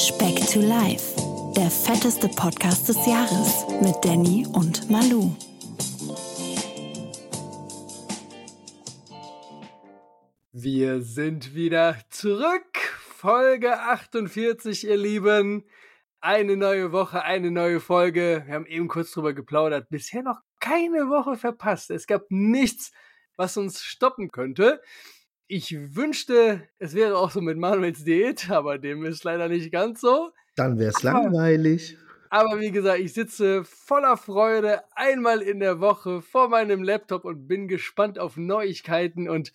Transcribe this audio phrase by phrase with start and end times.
[0.00, 1.14] Speck to Life,
[1.54, 5.36] der fetteste Podcast des Jahres mit Danny und Malu.
[10.52, 12.78] Wir sind wieder zurück.
[13.14, 15.66] Folge 48, ihr Lieben.
[16.22, 18.44] Eine neue Woche, eine neue Folge.
[18.46, 19.90] Wir haben eben kurz drüber geplaudert.
[19.90, 21.90] Bisher noch keine Woche verpasst.
[21.90, 22.90] Es gab nichts,
[23.36, 24.80] was uns stoppen könnte.
[25.52, 30.00] Ich wünschte, es wäre auch so mit Manuels Diät, aber dem ist leider nicht ganz
[30.00, 30.30] so.
[30.54, 31.96] Dann wäre es langweilig.
[32.28, 37.48] Aber wie gesagt, ich sitze voller Freude einmal in der Woche vor meinem Laptop und
[37.48, 39.52] bin gespannt auf Neuigkeiten und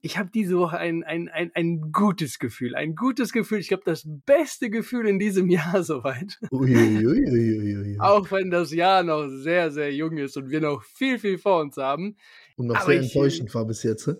[0.00, 2.74] ich habe diese Woche ein, ein, ein, ein gutes Gefühl.
[2.74, 3.58] Ein gutes Gefühl.
[3.58, 6.38] Ich glaube, das beste Gefühl in diesem Jahr soweit.
[6.50, 7.98] Uiuiuiui.
[8.00, 11.60] Auch wenn das Jahr noch sehr, sehr jung ist und wir noch viel, viel vor
[11.60, 12.16] uns haben.
[12.56, 14.06] Und noch Aber sehr ich- enttäuschend war bis jetzt.
[14.06, 14.16] ne?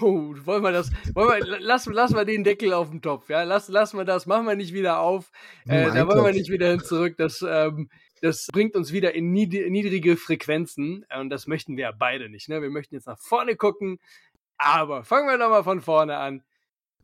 [0.00, 3.42] Oh, wollen wir das, wollen wir, lass, lass mal den Deckel auf dem Topf, ja,
[3.42, 5.30] lass, lass mal das, machen wir nicht wieder auf,
[5.66, 6.32] äh, da wollen wir Eintopf.
[6.32, 7.90] nicht wieder hin zurück, das, ähm,
[8.22, 12.30] das bringt uns wieder in nied- niedrige Frequenzen äh, und das möchten wir ja beide
[12.30, 13.98] nicht, ne, wir möchten jetzt nach vorne gucken,
[14.56, 16.42] aber fangen wir doch mal von vorne an.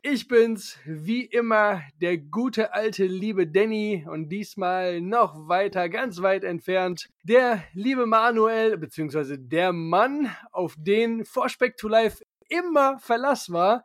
[0.04, 6.42] Ich bin's, wie immer, der gute alte liebe Danny und diesmal noch weiter, ganz weit
[6.42, 12.20] entfernt, der liebe Manuel, beziehungsweise der Mann, auf den Vorspeck to Life
[12.60, 13.84] immer Verlass war.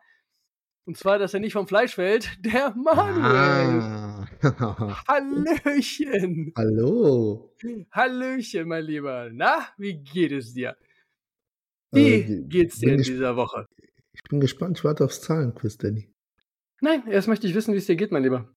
[0.86, 3.82] Und zwar, dass er nicht vom Fleisch fällt, der Manuel.
[3.82, 4.28] Ah.
[5.08, 6.54] Hallöchen.
[6.56, 7.54] Hallo.
[7.92, 9.30] Hallöchen, mein Lieber.
[9.32, 10.78] Na, wie geht es dir?
[11.92, 13.68] Wie Äh, geht's dir in dieser Woche?
[14.14, 16.10] Ich bin gespannt, ich warte aufs Zahlenquiz, Danny.
[16.82, 18.54] Nein, erst möchte ich wissen, wie es dir geht, mein Lieber.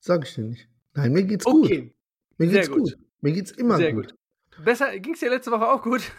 [0.00, 0.68] Sag ich dir nicht.
[0.94, 1.64] Nein, mir geht's gut.
[1.66, 1.94] Okay,
[2.38, 2.78] Mir sehr geht's gut.
[2.92, 2.98] gut.
[3.20, 4.08] Mir geht's immer sehr gut.
[4.10, 4.64] gut.
[4.64, 6.10] Besser, ging's dir letzte Woche auch gut?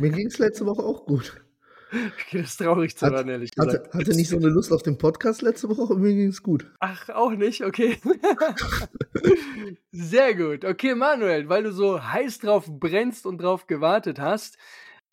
[0.00, 1.44] Mir ging's letzte Woche auch gut.
[2.32, 3.86] das ist traurig zu Hat- hören, ehrlich gesagt.
[3.86, 6.70] Hatte, hatte nicht so eine Lust auf den Podcast letzte Woche, mir ging's gut.
[6.80, 7.98] Ach, auch nicht, okay.
[9.92, 10.64] Sehr gut.
[10.64, 14.58] Okay, Manuel, weil du so heiß drauf brennst und drauf gewartet hast,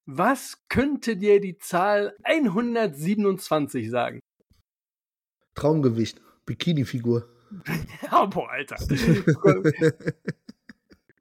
[0.06, 4.20] was könnte dir die Zahl 127 sagen?
[5.56, 6.22] Traumgewicht.
[6.46, 7.30] Bikini-Figur.
[8.12, 8.78] Oh, boah, Alter.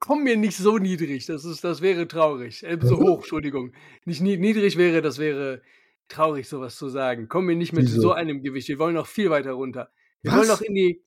[0.05, 2.61] Komm mir nicht so niedrig, das, ist, das wäre traurig.
[2.63, 3.71] Äh, so hoch, Entschuldigung.
[4.03, 5.61] Nicht nie- niedrig wäre, das wäre
[6.09, 7.29] traurig, sowas zu sagen.
[7.29, 8.01] Komm mir nicht mit Wieso?
[8.01, 8.67] so einem Gewicht.
[8.67, 9.91] Wir wollen noch viel weiter runter.
[10.21, 10.39] Wir Was?
[10.39, 11.03] wollen noch in die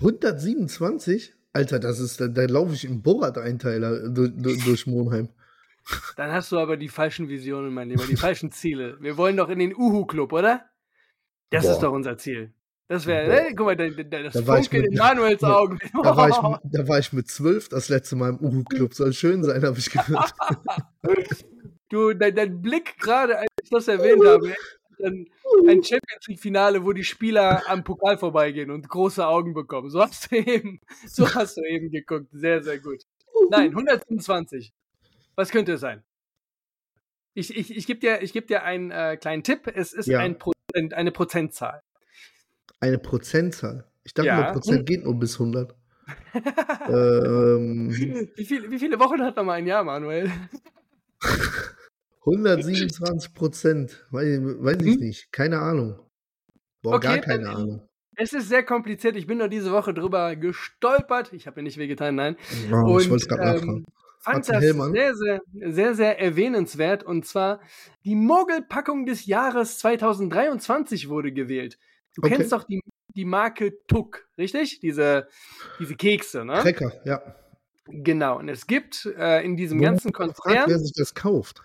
[0.00, 1.34] 127?
[1.52, 5.28] Alter, das ist, da, da laufe ich im Borat-Einteiler durch, durch, durch Monheim.
[6.16, 8.96] Dann hast du aber die falschen Visionen, mein Lieber, die falschen Ziele.
[9.00, 10.64] Wir wollen doch in den Uhu-Club, oder?
[11.50, 11.72] Das Boah.
[11.72, 12.52] ist doch unser Ziel.
[12.90, 13.54] Das wäre, ne?
[13.54, 15.78] guck mal, da, da, das Da war ich funkelt mit- in Manuels Augen.
[16.02, 18.94] Da war, ich, mit- da war ich mit zwölf das letzte Mal im Uhu-Club.
[18.94, 20.34] Soll schön sein, habe ich gehört.
[21.88, 24.52] du, dein, dein Blick gerade, als ich das erwähnt habe,
[25.04, 25.26] ein,
[25.68, 29.88] ein Champions League-Finale, wo die Spieler am Pokal vorbeigehen und große Augen bekommen.
[29.88, 32.26] So hast du eben, so hast du eben geguckt.
[32.32, 33.04] Sehr, sehr gut.
[33.50, 34.72] Nein, 125.
[35.36, 36.02] Was könnte es sein?
[37.34, 39.70] Ich, ich, ich gebe dir, ich geb dir einen äh, kleinen Tipp.
[39.72, 40.18] Es ist Ja.
[40.18, 41.82] ein Prozent, eine Prozentzahl.
[42.80, 43.84] Eine Prozentzahl.
[44.04, 44.52] Ich dachte, Ja.
[44.52, 45.74] Prozent geht nur bis 100.
[46.88, 47.90] ähm,
[48.36, 50.30] Wie, viel, wie viele Wochen hat noch mal ein Jahr, Manuel?
[52.26, 54.06] 127 Prozent.
[54.10, 55.00] Weiß, weiß ich Mhm.
[55.06, 55.32] nicht.
[55.32, 55.98] Keine Ahnung.
[56.82, 57.86] Boah, Okay, gar keine dann- Ahnung.
[58.16, 59.16] Es ist sehr kompliziert.
[59.16, 61.32] Ich bin nur diese Woche drüber gestolpert.
[61.32, 62.36] Ich habe mir nicht wehgetan, nein.
[62.70, 63.84] Oh, ich Und, wollte es gerade ähm, nachfragen.
[64.22, 64.92] Fand das Hellmann?
[64.92, 65.40] sehr, sehr,
[65.72, 67.02] sehr, sehr erwähnenswert.
[67.02, 67.60] Und zwar
[68.04, 71.78] die Mogelpackung des Jahres 2023 wurde gewählt.
[72.16, 72.36] Du Okay.
[72.36, 72.80] kennst doch die,
[73.14, 74.80] die Marke Tuck, richtig?
[74.80, 75.28] Diese,
[75.78, 76.54] diese Kekse, ne?
[76.54, 77.22] Cracker, ja.
[77.86, 78.38] Genau.
[78.38, 81.62] Und es gibt äh, in diesem Wo ganzen Konzern wer sich das kauft.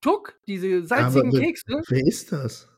[0.00, 1.80] Tuck, diese salzigen Aber Kekse.
[1.88, 2.68] Wer ist das?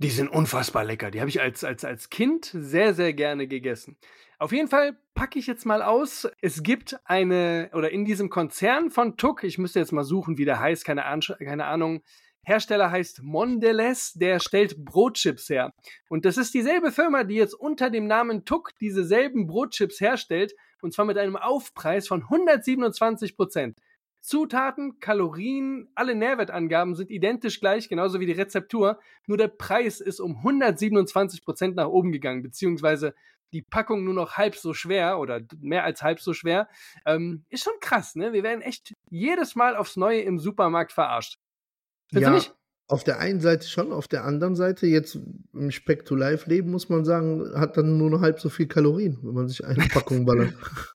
[0.00, 1.10] Die sind unfassbar lecker.
[1.10, 3.96] Die habe ich als, als, als Kind sehr, sehr gerne gegessen.
[4.38, 6.28] Auf jeden Fall packe ich jetzt mal aus.
[6.40, 10.44] Es gibt eine, oder in diesem Konzern von Tuck, ich müsste jetzt mal suchen, wie
[10.44, 12.02] der heißt, keine, Ahn keine Ahnung.
[12.48, 15.74] Hersteller heißt Mondelez, der stellt Brotchips her.
[16.08, 20.54] Und das ist dieselbe Firma, die jetzt unter dem Namen Tuck diese selben Brotchips herstellt.
[20.80, 23.78] Und zwar mit einem Aufpreis von 127 Prozent.
[24.20, 28.98] Zutaten, Kalorien, alle Nährwertangaben sind identisch gleich, genauso wie die Rezeptur.
[29.26, 33.14] Nur der Preis ist um 127 Prozent nach oben gegangen, beziehungsweise
[33.52, 36.68] die Packung nur noch halb so schwer oder mehr als halb so schwer.
[37.06, 38.32] Ähm, ist schon krass, ne?
[38.32, 41.38] Wir werden echt jedes Mal aufs Neue im Supermarkt verarscht.
[42.10, 42.54] Findest ja, nicht?
[42.88, 45.18] auf der einen Seite schon, auf der anderen Seite, jetzt
[45.52, 48.66] im Speck to Life leben, muss man sagen, hat dann nur noch halb so viel
[48.66, 50.54] Kalorien, wenn man sich eine Packung ballert.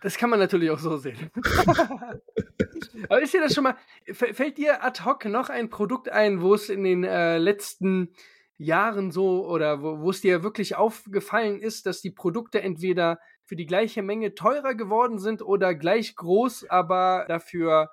[0.00, 1.30] Das kann man natürlich auch so sehen.
[3.08, 3.76] Aber ist dir das schon mal,
[4.12, 8.12] fällt dir ad hoc noch ein Produkt ein, wo es in den äh, letzten
[8.58, 13.56] Jahren so oder wo, wo es dir wirklich aufgefallen ist, dass die Produkte entweder für
[13.56, 17.90] die gleiche Menge teurer geworden sind oder gleich groß, aber dafür,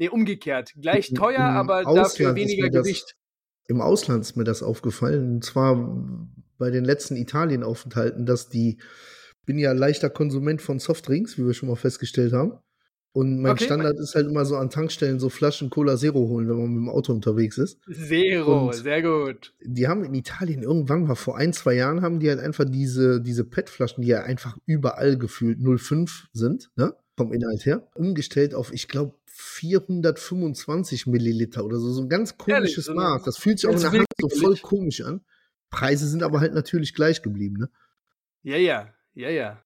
[0.00, 3.16] nee, umgekehrt, gleich teuer, aber Ausland dafür weniger Gewicht.
[3.68, 5.76] Im Ausland ist mir das aufgefallen, und zwar
[6.58, 8.78] bei den letzten Italienaufenthalten, dass die,
[9.46, 12.58] bin ja leichter Konsument von Softdrinks, wie wir schon mal festgestellt haben.
[13.12, 13.64] Und mein okay.
[13.64, 16.82] Standard ist halt immer so an Tankstellen so Flaschen Cola Zero holen, wenn man mit
[16.82, 17.80] dem Auto unterwegs ist.
[17.90, 19.52] Zero, und sehr gut.
[19.64, 23.20] Die haben in Italien irgendwann mal vor ein, zwei Jahren haben die halt einfach diese,
[23.20, 26.94] diese PET-Flaschen, die ja einfach überall gefühlt 05 sind, ne?
[27.16, 31.90] Vom Inhalt her, umgestellt auf, ich glaube, 425 Milliliter oder so.
[31.92, 33.22] So ein ganz komisches Ehrlich, Maß.
[33.22, 35.22] Das fühlt sich auch in der Hand so voll komisch an.
[35.70, 37.70] Preise sind aber halt natürlich gleich geblieben, ne?
[38.42, 39.62] Ja, ja, ja, ja.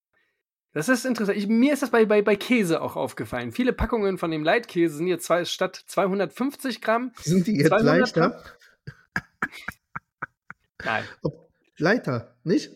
[0.73, 1.39] Das ist interessant.
[1.39, 3.53] Ich, mir ist das bei, bei, bei Käse auch aufgefallen.
[3.53, 7.13] Viele Packungen von dem Leitkäse sind jetzt zwei, statt 250 Gramm.
[7.23, 8.43] Sind die jetzt leichter?
[10.85, 11.05] Nein.
[11.23, 12.73] Ob, Leiter, nicht?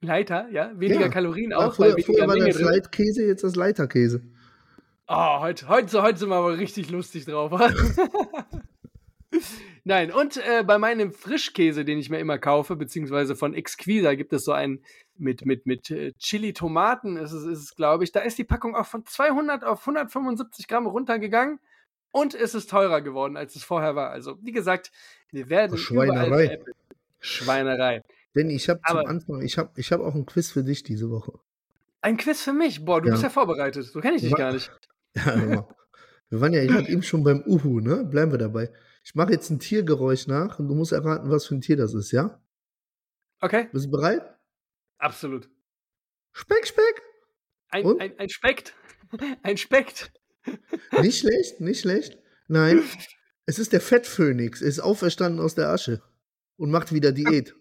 [0.00, 0.72] Leiter, ja?
[0.78, 1.08] Weniger ja.
[1.08, 1.62] Kalorien auch.
[1.62, 4.22] Ja, früher, weil früher war das Leitkäse, jetzt das Leiterkäse.
[5.14, 7.52] Oh, heute, heute, heute sind wir aber richtig lustig drauf.
[9.84, 14.32] Nein, und äh, bei meinem Frischkäse, den ich mir immer kaufe, beziehungsweise von Exquisa, gibt
[14.32, 14.82] es so einen
[15.18, 18.12] mit, mit, mit äh, Chili-Tomaten, ist es, ist es glaube ich.
[18.12, 21.60] Da ist die Packung auch von 200 auf 175 Gramm runtergegangen
[22.10, 24.12] und es ist teurer geworden, als es vorher war.
[24.12, 24.92] Also, wie gesagt,
[25.30, 26.58] wir werden Schweinerei.
[27.20, 28.02] Schweinerei.
[28.34, 31.10] Denn ich habe zum Anfang, ich habe ich hab auch ein Quiz für dich diese
[31.10, 31.38] Woche.
[32.00, 32.82] Ein Quiz für mich?
[32.82, 33.12] Boah, du ja.
[33.12, 33.84] bist ja vorbereitet.
[33.84, 34.72] So kenne ich dich gar nicht.
[35.14, 35.68] Ja,
[36.28, 38.04] wir waren ja eben schon beim Uhu, ne?
[38.04, 38.72] Bleiben wir dabei.
[39.04, 41.92] Ich mache jetzt ein Tiergeräusch nach und du musst erraten, was für ein Tier das
[41.92, 42.40] ist, ja?
[43.40, 43.68] Okay.
[43.72, 44.22] Bist du bereit?
[44.98, 45.50] Absolut.
[46.32, 47.02] Speck, Speck.
[47.68, 48.00] Ein, und?
[48.00, 48.74] ein, ein Speckt.
[49.42, 50.10] Ein Speckt.
[51.02, 52.18] Nicht schlecht, nicht schlecht.
[52.48, 52.82] Nein,
[53.46, 54.62] es ist der Fettphönix.
[54.62, 56.02] Er ist auferstanden aus der Asche
[56.56, 57.54] und macht wieder Diät.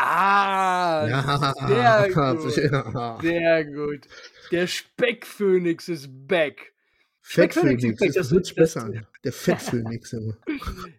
[0.00, 1.54] Ah, ja.
[1.66, 2.56] sehr gut.
[2.56, 3.18] Ja.
[3.20, 4.06] Sehr gut.
[4.52, 6.72] Der Speckphönix ist back.
[7.20, 8.90] Fettphönix, das sich besser.
[9.24, 10.34] Der Fettphönix immer.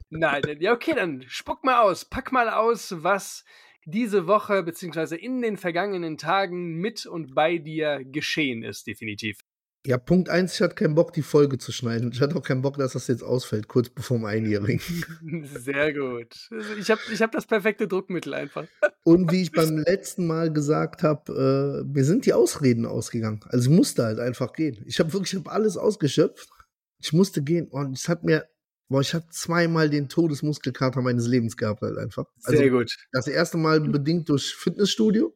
[0.10, 2.06] Nein, ja, okay, dann spuck mal aus.
[2.06, 3.46] Pack mal aus, was
[3.86, 9.40] diese Woche beziehungsweise in den vergangenen Tagen mit und bei dir geschehen ist, definitiv.
[9.86, 12.12] Ja, Punkt eins, ich hatte keinen Bock, die Folge zu schneiden.
[12.12, 14.82] Ich hatte auch keinen Bock, dass das jetzt ausfällt, kurz bevor dem Einjährigen.
[15.56, 16.36] Sehr gut.
[16.52, 18.68] Also ich habe ich hab das perfekte Druckmittel einfach.
[19.06, 23.40] Und wie ich beim letzten Mal gesagt habe, äh, mir sind die Ausreden ausgegangen.
[23.46, 24.84] Also ich musste halt einfach gehen.
[24.86, 26.50] Ich habe wirklich ich hab alles ausgeschöpft.
[27.02, 28.50] Ich musste gehen und es hat mir,
[28.90, 32.26] boah, ich habe zweimal den Todesmuskelkater meines Lebens gehabt halt einfach.
[32.44, 32.98] Also Sehr gut.
[33.14, 35.34] Das erste Mal bedingt durch Fitnessstudio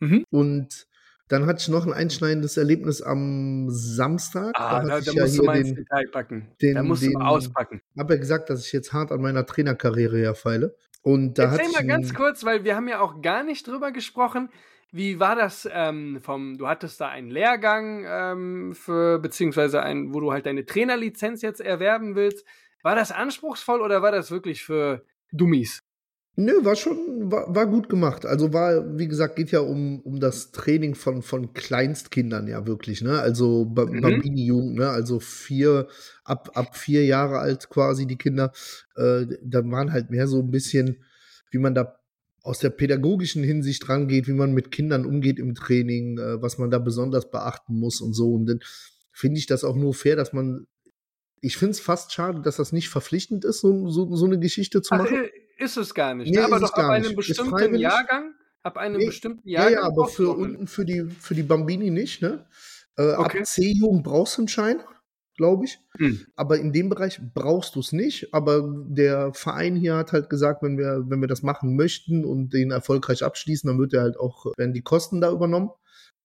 [0.00, 0.24] mhm.
[0.28, 0.86] und
[1.30, 4.50] dann hatte ich noch ein einschneidendes Erlebnis am Samstag.
[4.54, 6.48] Ah, da, da, da musst ja du mal ins Detail packen.
[6.60, 7.80] Den, da musst den, du auspacken.
[7.94, 10.74] Ich habe ja gesagt, dass ich jetzt hart an meiner Trainerkarriere ja feile.
[11.02, 14.48] Und da Erzähl mal ganz kurz, weil wir haben ja auch gar nicht drüber gesprochen.
[14.90, 20.18] Wie war das ähm, vom, du hattest da einen Lehrgang ähm, für, beziehungsweise ein, wo
[20.18, 22.44] du halt deine Trainerlizenz jetzt erwerben willst.
[22.82, 25.84] War das anspruchsvoll oder war das wirklich für Dummies?
[26.36, 28.24] Nö, war schon, war, war gut gemacht.
[28.24, 33.02] Also war, wie gesagt, geht ja um, um das Training von, von Kleinstkindern ja wirklich,
[33.02, 33.20] ne?
[33.20, 34.00] Also ba mhm.
[34.00, 34.88] Bambini-Jugend, ne?
[34.88, 35.88] Also vier,
[36.24, 38.52] ab, ab vier Jahre alt quasi die Kinder.
[38.96, 41.04] Äh, da waren halt mehr so ein bisschen,
[41.50, 41.96] wie man da
[42.42, 46.70] aus der pädagogischen Hinsicht rangeht, wie man mit Kindern umgeht im Training, äh, was man
[46.70, 48.32] da besonders beachten muss und so.
[48.32, 48.60] Und dann
[49.12, 50.66] finde ich das auch nur fair, dass man
[51.42, 54.82] ich finde es fast schade, dass das nicht verpflichtend ist, so, so, so eine Geschichte
[54.82, 55.24] zu machen.
[55.24, 55.28] Ach,
[55.60, 56.30] ist es gar nicht.
[56.30, 57.16] Nee, aber doch ab einem nicht.
[57.16, 58.34] bestimmten Jahrgang.
[58.62, 59.72] Ab einem nee, bestimmten Jahrgang.
[59.72, 62.46] Ja, ja, aber für unten für die, für die Bambini nicht, ne?
[62.96, 63.38] Äh, okay.
[63.40, 64.80] Ab C-Jugend brauchst du einen Schein,
[65.36, 65.78] glaube ich.
[65.96, 66.26] Hm.
[66.36, 68.34] Aber in dem Bereich brauchst du es nicht.
[68.34, 72.52] Aber der Verein hier hat halt gesagt, wenn wir, wenn wir das machen möchten und
[72.52, 75.70] den erfolgreich abschließen, dann wird er halt auch, werden die Kosten da übernommen.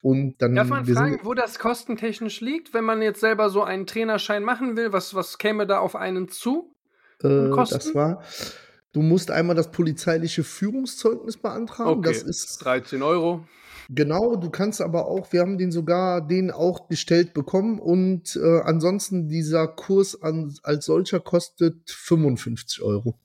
[0.01, 3.87] Und dann Darf man fragen, wo das kostentechnisch liegt, wenn man jetzt selber so einen
[3.87, 4.93] Trainerschein machen will?
[4.93, 6.75] Was, was käme da auf einen zu?
[7.23, 8.21] Äh, das war,
[8.95, 11.99] Du musst einmal das polizeiliche Führungszeugnis beantragen.
[11.99, 12.13] Okay.
[12.13, 13.45] Das ist 13 Euro.
[13.89, 18.61] Genau, du kannst aber auch, wir haben den sogar den auch gestellt bekommen und äh,
[18.61, 23.19] ansonsten dieser Kurs an, als solcher kostet 55 Euro.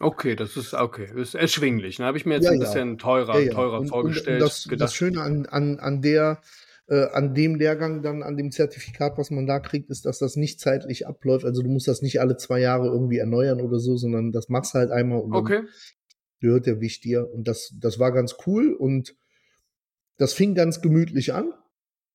[0.00, 2.00] Okay, das ist okay, das ist erschwinglich.
[2.00, 2.06] Ne?
[2.06, 2.96] Habe ich mir jetzt ja, ein bisschen ja.
[2.96, 4.42] teurer, ja, teurer und, vorgestellt.
[4.42, 6.40] Und das, das, Schöne an, an, an der
[6.88, 10.36] äh, an dem Lehrgang dann, an dem Zertifikat, was man da kriegt, ist, dass das
[10.36, 11.44] nicht zeitlich abläuft.
[11.44, 14.74] Also du musst das nicht alle zwei Jahre irgendwie erneuern oder so, sondern das machst
[14.74, 15.62] halt einmal und okay.
[15.62, 15.68] dann
[16.40, 17.30] gehört der Wicht dir.
[17.32, 19.16] Und das, das war ganz cool und
[20.18, 21.52] das fing ganz gemütlich an.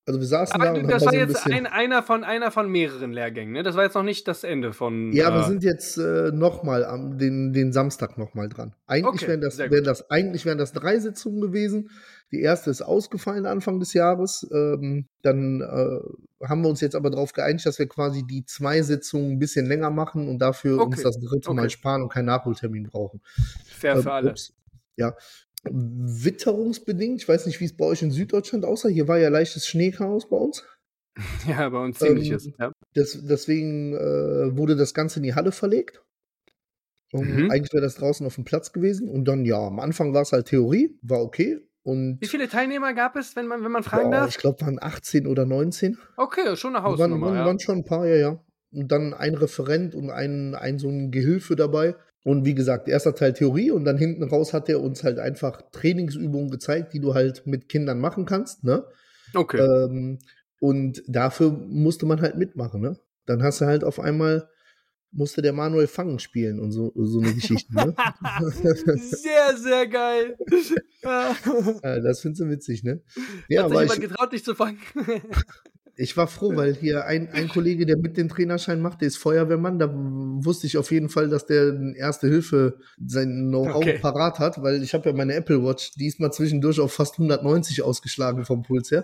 [0.09, 2.23] Also wir saßen Aber da und das haben war so ein jetzt ein, einer, von,
[2.23, 3.61] einer von mehreren Lehrgängen, ne?
[3.61, 5.13] Das war jetzt noch nicht das Ende von.
[5.13, 8.73] Ja, wir äh, sind jetzt äh, nochmal am den, den Samstag nochmal dran.
[8.87, 11.91] Eigentlich Okay, wären das, wären das, eigentlich wären das drei Sitzungen gewesen.
[12.31, 14.49] Die erste ist ausgefallen Anfang des Jahres.
[14.51, 18.81] Ähm, dann äh, haben wir uns jetzt aber darauf geeinigt, dass wir quasi die zwei
[18.81, 21.69] Sitzungen ein bisschen länger machen und dafür uns Okay, das dritte Mal okay.
[21.69, 23.21] sparen und keinen Nachholtermin brauchen.
[23.67, 24.31] fair Ähm, für alle.
[24.31, 24.55] ups.
[24.99, 25.13] Ja.
[25.63, 28.89] Witterungsbedingt, ich weiß nicht, wie es bei euch in Süddeutschland aussah.
[28.89, 30.63] Hier war ja leichtes Schneechaos bei uns.
[31.47, 32.45] Ja, bei uns ziemliches.
[32.45, 32.71] ähm, ja.
[32.93, 36.01] Das, deswegen äh, wurde das Ganze in die Halle verlegt.
[37.11, 37.51] Und Mhm.
[37.51, 39.09] Eigentlich wäre das draußen auf dem Platz gewesen.
[39.09, 41.59] Und dann, ja, am Anfang war es halt Theorie, war okay.
[41.83, 44.29] Und Wie viele Teilnehmer gab es, wenn man, wenn man fragen boah, darf?
[44.29, 45.97] ich glaube, waren 18 oder 19.
[46.17, 47.25] Okay, schon eine waren, Hausnummer.
[47.27, 47.45] waren, ja.
[47.45, 48.43] waren schon ein paar, ja, ja.
[48.71, 51.95] Und dann ein Referent und ein, ein so ein Gehilfe dabei.
[52.23, 55.61] Und wie gesagt, erster Teil Theorie und dann hinten raus hat er uns halt einfach
[55.71, 58.83] Trainingsübungen gezeigt, die du halt mit Kindern machen kannst, ne?
[59.33, 59.59] Okay.
[59.59, 60.19] Ähm,
[60.59, 62.99] und dafür musste man halt mitmachen, ne?
[63.25, 64.49] Dann hast du halt auf einmal,
[65.11, 67.95] musste der Manuel Fangen spielen und so, so eine Geschichte, ne?
[68.97, 70.37] sehr, sehr geil.
[71.01, 71.33] Ja.
[72.01, 73.01] Das findest du witzig, ne?
[73.47, 74.79] Ja, Hat sich jemand ich, getraut, dich zu fangen?
[75.99, 79.17] ich war froh, weil hier ein, ein Kollege, der mit den Trainerschein macht, der ist
[79.17, 83.99] Feuerwehrmann, da wusste ich auf jeden Fall, dass der Erste Hilfe sein Know-how Okay.
[84.01, 88.45] parat hat, weil ich habe ja meine Apple Watch diesmal zwischendurch auf fast 190 ausgeschlagen
[88.45, 89.03] vom Puls her.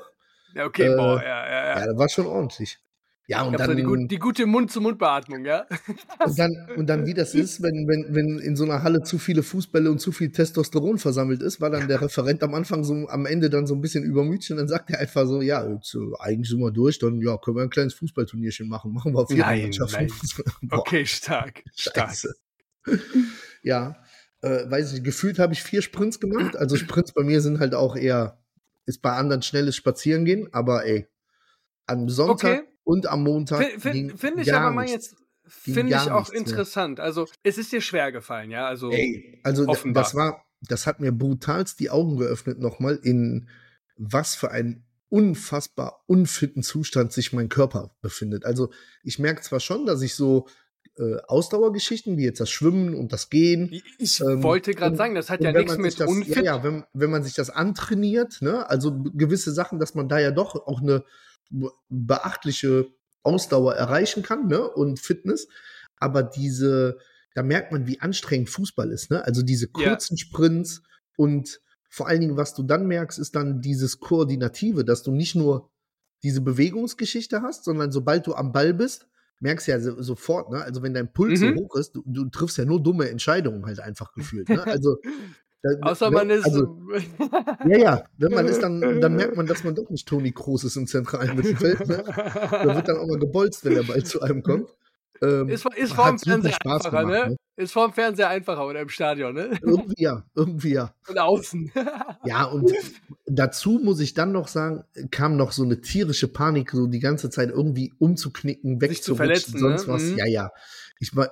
[0.54, 1.80] Ja, okay, Äh, boah, ja, ja, ja.
[1.80, 2.80] Ja, das war schon ordentlich.
[3.28, 5.66] Ja, und dann, so die, gut, die gute Mund-zu-Mund-Beatmung, ja?
[6.26, 9.18] Und dann, und dann, wie das ist, wenn, wenn, wenn in so einer Halle zu
[9.18, 12.94] viele Fußbälle und zu viel Testosteron versammelt ist, war dann der Referent am Anfang so,
[13.10, 15.96] am Ende dann so ein bisschen übermütig und dann sagt er einfach so, ja, jetzt,
[15.96, 19.20] äh, eigentlich sind wir durch, dann ja, können wir ein kleines Fußballturnierchen machen, machen wir
[19.20, 19.96] auf jeden Nein, Mannschaften.
[20.08, 20.12] nein.
[20.62, 21.64] Boah, Okay, stark.
[21.76, 22.10] Stark.
[22.10, 22.36] Scheiße.
[23.64, 23.96] ja,
[24.42, 27.74] äh, weiß ich, gefühlt habe ich vier Sprints gemacht, also Sprints bei mir sind halt
[27.74, 28.40] auch eher,
[28.86, 31.08] ist bei anderen schnelles Spazierengehen, aber ey,
[31.88, 32.75] am Sonntag Okay.
[32.86, 36.40] Und am Montag Finde find, ich aber mal jetzt, finde ich auch nichts mehr.
[36.40, 37.00] interessant.
[37.02, 38.68] Also, es ist dir schwer gefallen, ja?
[38.68, 40.04] Also, Ey, also offenbar.
[40.04, 43.50] das war, das hat mir brutalst die Augen geöffnet nochmal, in
[43.98, 48.46] was für einen unfassbar unfitten Zustand sich mein Körper befindet.
[48.46, 48.72] Also
[49.04, 50.48] ich merke zwar schon, dass ich so
[50.98, 53.82] äh, Ausdauergeschichten wie jetzt das Schwimmen und das Gehen.
[53.98, 56.38] ich, ähm, wollte gerade sagen, das hat ja nichts mit das, unfit.
[56.38, 60.20] Ja, ja, wenn, wenn man sich das antrainiert, ne, also gewisse Sachen, dass man da
[60.20, 61.04] ja doch auch eine
[61.90, 62.88] beachtliche
[63.24, 65.48] Ausdauer erreichen kann, ne, und Fitness.
[65.98, 66.98] Aber diese,
[67.34, 69.24] da merkt man, wie anstrengend Fußball ist, ne?
[69.24, 69.98] Also diese Ja.
[69.98, 70.84] kurzen Sprints
[71.18, 75.36] und vor allen Dingen, was du dann merkst, ist dann dieses Koordinative, dass du nicht
[75.36, 75.72] nur
[76.24, 79.08] diese Bewegungsgeschichte hast, sondern sobald du am Ball bist,
[79.40, 80.62] merkst du ja so, sofort, ne?
[80.62, 81.40] Also wenn dein Puls Mhm.
[81.40, 84.70] so hoch ist, du, du triffst ja nur dumme Entscheidungen halt einfach gefühlt, ne?
[84.70, 84.98] Also
[85.82, 86.16] Außer ne?
[86.16, 86.46] man ist.
[86.46, 86.78] also,
[87.68, 90.64] ja, ja, wenn man ist dann, dann merkt man, dass man doch nicht Toni Kroos
[90.64, 92.04] ist im zentralen Mittelfeld, ne?
[92.06, 94.70] Da wird dann auch mal gebolzt, wenn der Ball zu einem kommt.
[95.22, 97.36] Ähm, ist, ist vorm Fernseher Spaß einfacher, gemacht, ne?
[97.58, 99.58] Ist vorm Fernseher einfacher oder im Stadion, ne?
[99.62, 100.94] Irgendwie ja, irgendwie ja.
[101.08, 101.72] Und außen.
[102.26, 102.74] Ja, und
[103.28, 107.30] dazu muss ich dann noch sagen, kam noch so eine tierische Panik, so die ganze
[107.30, 109.94] Zeit irgendwie umzuknicken, wegzurutschen, verletzen, sonst ne?
[109.94, 110.04] was.
[110.04, 110.18] Mhm.
[110.18, 110.50] Ja, ja.
[111.00, 111.30] Ich war,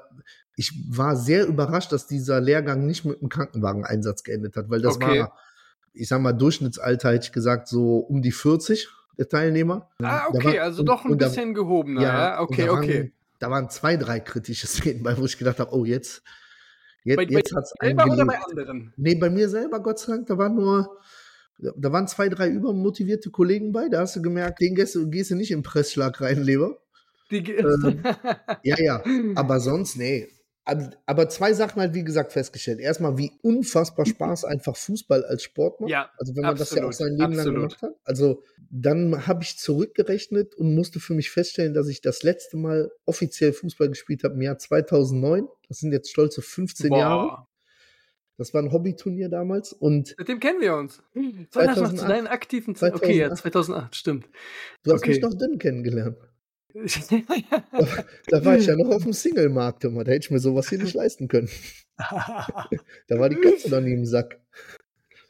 [0.56, 4.96] ich war sehr überrascht, dass dieser Lehrgang nicht mit einem Krankenwageneinsatz geendet hat, weil das
[4.98, 5.20] Okay.
[5.22, 5.38] war,
[5.94, 9.90] ich sag mal, Durchschnittsalter, hätte ich gesagt, so um die 40 der Teilnehmer.
[10.02, 12.40] ah, okay, war- also doch ein und da- bisschen gehobener, ja.
[12.40, 13.14] Okay, da waren, okay.
[13.40, 16.24] Da waren zwei, drei kritische Szenen bei, wo ich gedacht habe, oh, jetzt,
[17.04, 18.94] jetzt, Bei, bei jetzt hat's einen selber oder bei anderen?
[18.96, 20.98] Nee, bei mir selber, Gott sei Dank, da waren nur,
[21.60, 23.88] da waren zwei, drei übermotivierte Kollegen bei.
[23.90, 26.78] Da hast du gemerkt, den gehst du, gehst du nicht im Pressschlag rein, Leber.
[27.32, 28.04] Die, Ähm,
[28.64, 29.04] Ja, ja.
[29.36, 30.28] Aber sonst, nee.
[30.66, 32.80] Aber, zwei Sachen halt, wie gesagt, festgestellt.
[32.80, 35.92] Erstmal, wie unfassbar Spaß einfach Fußball als Sport macht.
[35.92, 37.56] Ja, Also, wenn man das ja auch absolut, sein Leben lang absolut.
[37.56, 37.96] gemacht hat.
[38.06, 42.92] Also, dann habe ich zurückgerechnet und musste für mich feststellen, dass ich das letzte Mal
[43.06, 45.48] offiziell Fußball gespielt habe im Jahr 2009.
[45.68, 47.28] Das sind jetzt stolze 15 Jahre.
[47.28, 47.48] Boah.
[48.38, 49.74] Das war ein Hobbyturnier damals.
[49.74, 51.04] Und Mit dem kennen wir uns.
[51.52, 52.10] War das noch zu 2008.
[52.10, 52.96] deinen aktiven Zeiten?
[52.96, 53.94] Okay, ja, 2008.
[53.94, 54.30] 2008, stimmt.
[54.84, 55.10] du hast Okay.
[55.12, 56.18] mich noch dünn kennengelernt.
[58.28, 60.04] Da war ich ja noch auf dem Single-Markt immer.
[60.04, 61.50] Da hätte ich mir sowas hier nicht leisten können.
[63.08, 64.40] Da war die Katze noch nie im Sack.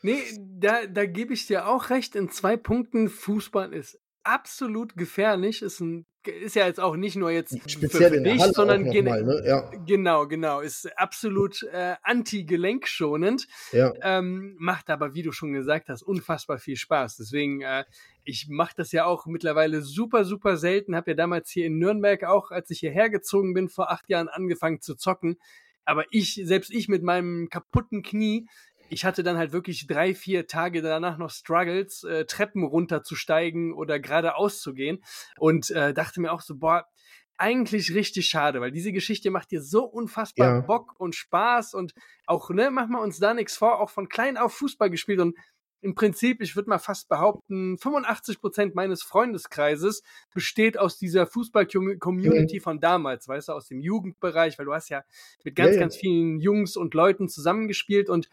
[0.01, 2.15] nee, da, da gebe ich dir auch recht.
[2.15, 5.61] In zwei Punkten, Fußball ist absolut gefährlich.
[5.61, 6.05] Ist, ein,
[6.41, 9.43] ist ja jetzt auch nicht nur jetzt Speziell für dich, sondern gene- nochmal, ne?
[9.47, 10.59] Ja, Genau, genau.
[10.61, 13.47] Ist absolut äh, anti-gelenkschonend.
[13.71, 13.91] ja.
[14.01, 17.17] Ähm, macht aber, wie du schon gesagt hast, unfassbar viel Spaß.
[17.17, 17.85] Deswegen, äh,
[18.23, 20.95] ich mache das ja auch mittlerweile super, super selten.
[20.95, 24.29] Habe ja damals hier in Nürnberg auch, als ich hierher gezogen bin, vor acht Jahren
[24.29, 25.37] angefangen zu zocken.
[25.85, 28.47] Aber ich, selbst ich mit meinem kaputten Knie,
[28.93, 33.99] ich hatte dann halt wirklich drei, vier Tage danach noch Struggles, äh, Treppen runterzusteigen oder
[33.99, 35.03] geradeaus zu gehen
[35.37, 36.85] und äh, dachte mir auch so, boah,
[37.37, 40.61] eigentlich richtig schade, weil diese Geschichte macht dir so unfassbar Ja.
[40.61, 41.93] Bock und Spaß und
[42.27, 45.35] auch, ne, machen wir uns da nichts vor, auch von klein auf Fußball gespielt und
[45.81, 50.01] im Prinzip, ich würde mal fast behaupten, 85 Prozent meines Freundeskreises
[50.33, 55.03] besteht aus dieser Fußball-Community von damals, weißt du, aus dem Jugendbereich, weil du hast ja
[55.43, 55.79] mit ganz, Ja, ja.
[55.81, 58.29] ganz vielen Jungs und Leuten zusammengespielt und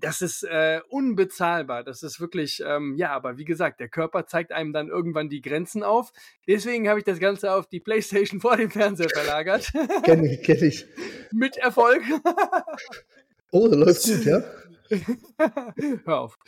[0.00, 1.84] das ist äh, unbezahlbar.
[1.84, 5.42] Das ist wirklich, ähm, ja, aber wie gesagt, der Körper zeigt einem dann irgendwann die
[5.42, 6.12] Grenzen auf.
[6.46, 9.72] Deswegen habe ich das Ganze auf die Playstation vor dem Fernseher verlagert.
[10.04, 10.86] Kenn ich, kenn ich.
[11.32, 12.02] Mit Erfolg.
[13.52, 14.44] Oh, läuft gut, ja?
[16.04, 16.38] Hör auf.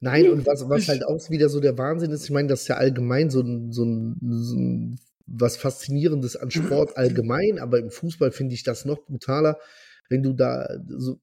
[0.00, 2.68] Nein, und was, was halt auch wieder so der Wahnsinn ist, ich meine, das ist
[2.68, 7.90] ja allgemein so ein, so ein, so ein was Faszinierendes an Sport allgemein, aber im
[7.90, 9.58] Fußball finde ich das noch brutaler.
[10.08, 11.20] Wenn du da, so,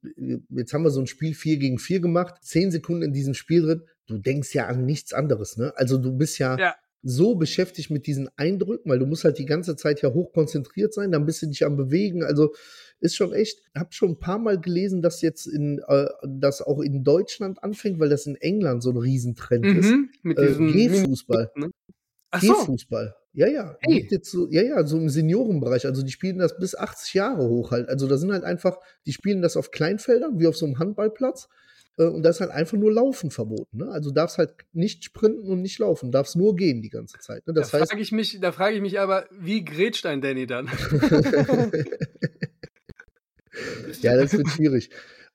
[0.50, 3.62] jetzt haben wir so ein Spiel 4 gegen 4 gemacht, 10 Sekunden in diesem Spiel
[3.62, 5.74] drin, du denkst ja an nichts anderes, ne?
[5.76, 6.76] Also du bist ja, Ja.
[7.04, 10.94] so beschäftigt mit diesen Eindrücken, weil du musst halt die ganze Zeit ja hoch konzentriert
[10.94, 12.54] sein, dann bist du dich am Bewegen, also
[13.00, 16.82] ist schon echt, hab schon ein paar Mal gelesen, dass jetzt in, äh, das auch
[16.82, 19.92] in Deutschland anfängt, weil das in England so ein Riesentrend ist.
[19.92, 21.52] Mhm, mit Äh, diesem Gehfußball.
[21.56, 21.70] Ne?
[22.32, 22.54] Ach so.
[22.54, 23.16] Gehfußball.
[23.39, 23.75] Ja, ja.
[23.79, 24.01] Ey.
[24.01, 25.86] Gibt Jetzt so, ja, ja, so im Seniorenbereich.
[25.86, 27.88] Also die spielen das bis 80 Jahre hoch halt.
[27.88, 31.48] Also da sind halt einfach, die spielen das auf Kleinfeldern, wie auf so einem Handballplatz.
[31.98, 33.77] Äh, Und da ist halt einfach nur Laufen verboten.
[33.77, 33.88] Ne?
[33.88, 37.48] Also darfst halt nicht sprinten und nicht laufen, darfst nur gehen die ganze Zeit.
[37.48, 37.53] Ne?
[37.53, 40.46] Das da heißt, frage ich mich, da frage ich mich aber, wie grätscht ein Danny
[40.46, 40.67] dann?
[44.01, 44.89] ja, das wird schwierig.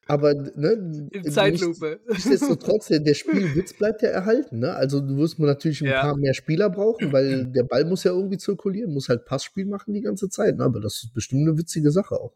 [0.07, 2.01] Aber ne, In Zeitlupe.
[2.09, 4.59] Nichtsdestotrotz, der, der Spielwitz bleibt ja erhalten.
[4.59, 4.75] Ne?
[4.75, 6.03] Also du wirst natürlich ein Ja.
[6.03, 9.95] paar mehr Spieler brauchen, weil der Ball muss ja irgendwie zirkulieren, muss halt Passspiel machen
[9.95, 10.59] die ganze Zeit.
[10.59, 10.65] Ne?
[10.65, 12.33] Aber das ist bestimmt eine witzige Sache auch.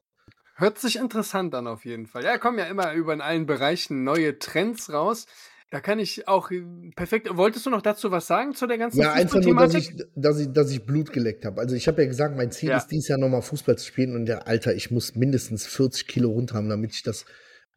[0.54, 2.24] Hört sich interessant an auf jeden Fall.
[2.24, 5.26] Ja, kommen ja immer über in allen Bereichen neue Trends raus.
[5.70, 6.62] Da kann ich auch äh,
[6.96, 7.28] perfekt.
[7.30, 10.40] Wolltest du noch dazu was sagen zu der ganzen Ja, einfach nur, dass ich, dass,
[10.40, 11.60] ich, dass ich Blut geleckt habe.
[11.60, 12.78] Also ich habe ja gesagt, mein Ziel Ja.
[12.78, 16.30] ist dieses Jahr nochmal Fußball zu spielen und der Alter, ich muss mindestens 40 Kilo
[16.30, 17.26] runter haben, damit ich das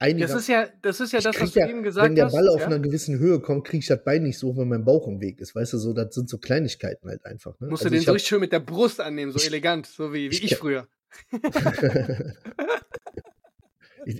[0.02, 2.16] einiger Das ist ja, das ist ja Ich das, was du ja, eben gesagt wenn
[2.16, 2.34] der hast.
[2.34, 2.66] Ball auf ja?
[2.68, 5.22] einer gewissen Höhe kommt, kriege ich das Bein nicht so hoch, wenn mein Bauch im
[5.22, 5.56] Weg ist.
[5.56, 7.60] Weißt du, so, das sind so Kleinigkeiten halt einfach.
[7.60, 7.68] Ne?
[7.68, 10.12] Musst Also du den so richtig schön mit der Brust annehmen, so Ich- elegant, so
[10.14, 10.88] wie, wie ich- ich früher.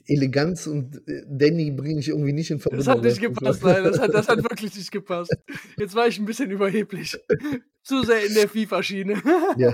[0.08, 2.86] Eleganz und äh, Danny bringe ich irgendwie nicht in Verbindung.
[2.86, 3.34] Das hat nicht weißt du?
[3.34, 5.36] gepasst, nein, das hat, das hat wirklich nicht gepasst.
[5.78, 7.18] Jetzt war ich ein bisschen überheblich.
[7.82, 9.22] Zu sehr in der FIFA-Schiene.
[9.58, 9.74] Ja.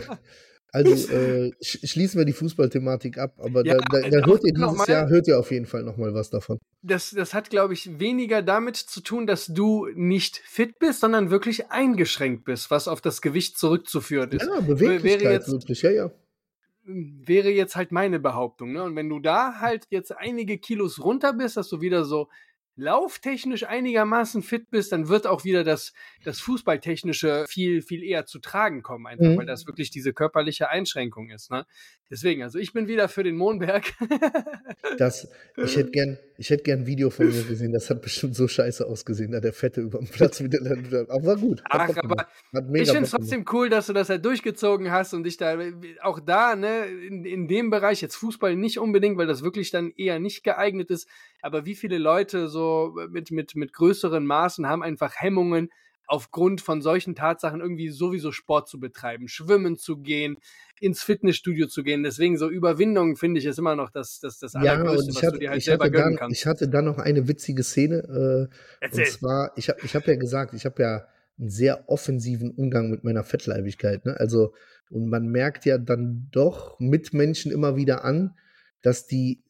[0.85, 4.53] Also äh, sch schließen wir die Fußballthematik ab, aber Ja, da, da, da hört ihr
[4.53, 6.57] dieses mal- Jahr, hört ihr auf jeden Fall nochmal was davon.
[6.81, 11.29] Das, das hat, glaube ich, weniger damit zu tun, dass du nicht fit bist, sondern
[11.29, 14.45] wirklich eingeschränkt bist, was auf das Gewicht zurückzuführen ist.
[14.47, 16.11] Ja, Beweglichkeit wäre jetzt- wirklich, ja, ja.
[16.85, 18.71] wäre jetzt halt meine Behauptung.
[18.71, 18.83] Ne?
[18.83, 22.29] Und wenn du da halt jetzt einige Kilos runter bist, dass du wieder so
[22.77, 28.39] lauftechnisch einigermaßen fit bist, dann wird auch wieder das, das Fußballtechnische viel, viel eher zu
[28.39, 29.37] tragen kommen, einfach, Mhm.
[29.37, 31.49] weil das wirklich diese körperliche Einschränkung ist.
[31.51, 31.65] Ne?
[32.09, 33.83] Deswegen, also ich bin wieder für den Mondberg.
[34.97, 38.35] Das, ich hätte gern, ich hätte gern ein Video von mir gesehen, das hat bestimmt
[38.35, 40.59] so scheiße ausgesehen, da der Fette über dem Platz wieder.
[41.09, 41.61] Aber war gut.
[41.65, 42.27] Ach, aber
[42.73, 45.57] ich finde es trotzdem cool, dass du das halt durchgezogen hast und dich da
[46.01, 49.91] auch da, ne, in, in dem Bereich, jetzt Fußball nicht unbedingt, weil das wirklich dann
[49.97, 51.07] eher nicht geeignet ist,
[51.41, 55.69] aber wie viele Leute so mit, mit, mit größeren Maßen haben einfach Hemmungen,
[56.08, 60.38] aufgrund von solchen Tatsachen irgendwie sowieso Sport zu betreiben, schwimmen zu gehen,
[60.80, 62.02] ins Fitnessstudio zu gehen.
[62.02, 65.15] Deswegen so Überwindung finde ich ist immer noch das, das, das Ja, Allergrößte, und ich
[65.15, 66.39] was du hatte, dir halt ich, selber gönnen dann, kannst.
[66.39, 68.50] ich hatte dann noch eine witzige Szene.
[68.50, 69.04] Äh, Erzähl.
[69.04, 72.89] Und zwar, ich habe ich hab ja gesagt, ich habe ja einen sehr offensiven Umgang
[72.89, 74.06] mit meiner Fettleibigkeit.
[74.06, 74.17] Ne?
[74.17, 74.54] Also,
[74.89, 78.34] und man merkt ja dann doch Mitmenschen immer wieder an,
[78.82, 79.43] dass die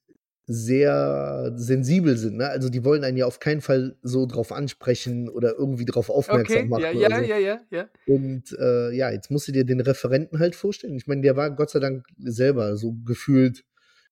[0.49, 2.37] sehr sensibel sind.
[2.37, 2.47] Ne?
[2.47, 6.57] Also, die wollen einen ja auf keinen Fall so drauf ansprechen oder irgendwie drauf aufmerksam
[6.59, 6.81] Okay, machen.
[6.81, 7.23] ja, ja, so.
[7.25, 7.89] ja, ja, ja.
[8.07, 10.95] Und äh, ja, jetzt musst du dir den Referenten halt vorstellen.
[10.95, 13.65] Ich meine, der war Gott sei Dank selber so gefühlt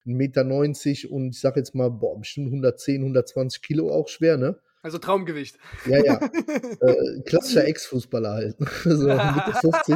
[0.06, 4.60] 1,90 Meter und ich sag jetzt mal, boah, bestimmt 110, 120 Kilo auch schwer, ne?
[4.86, 5.58] Also Traumgewicht.
[5.88, 6.20] Ja, ja.
[6.80, 8.56] äh, klassischer Ex-Fußballer halt.
[8.84, 9.96] so Mitte 50.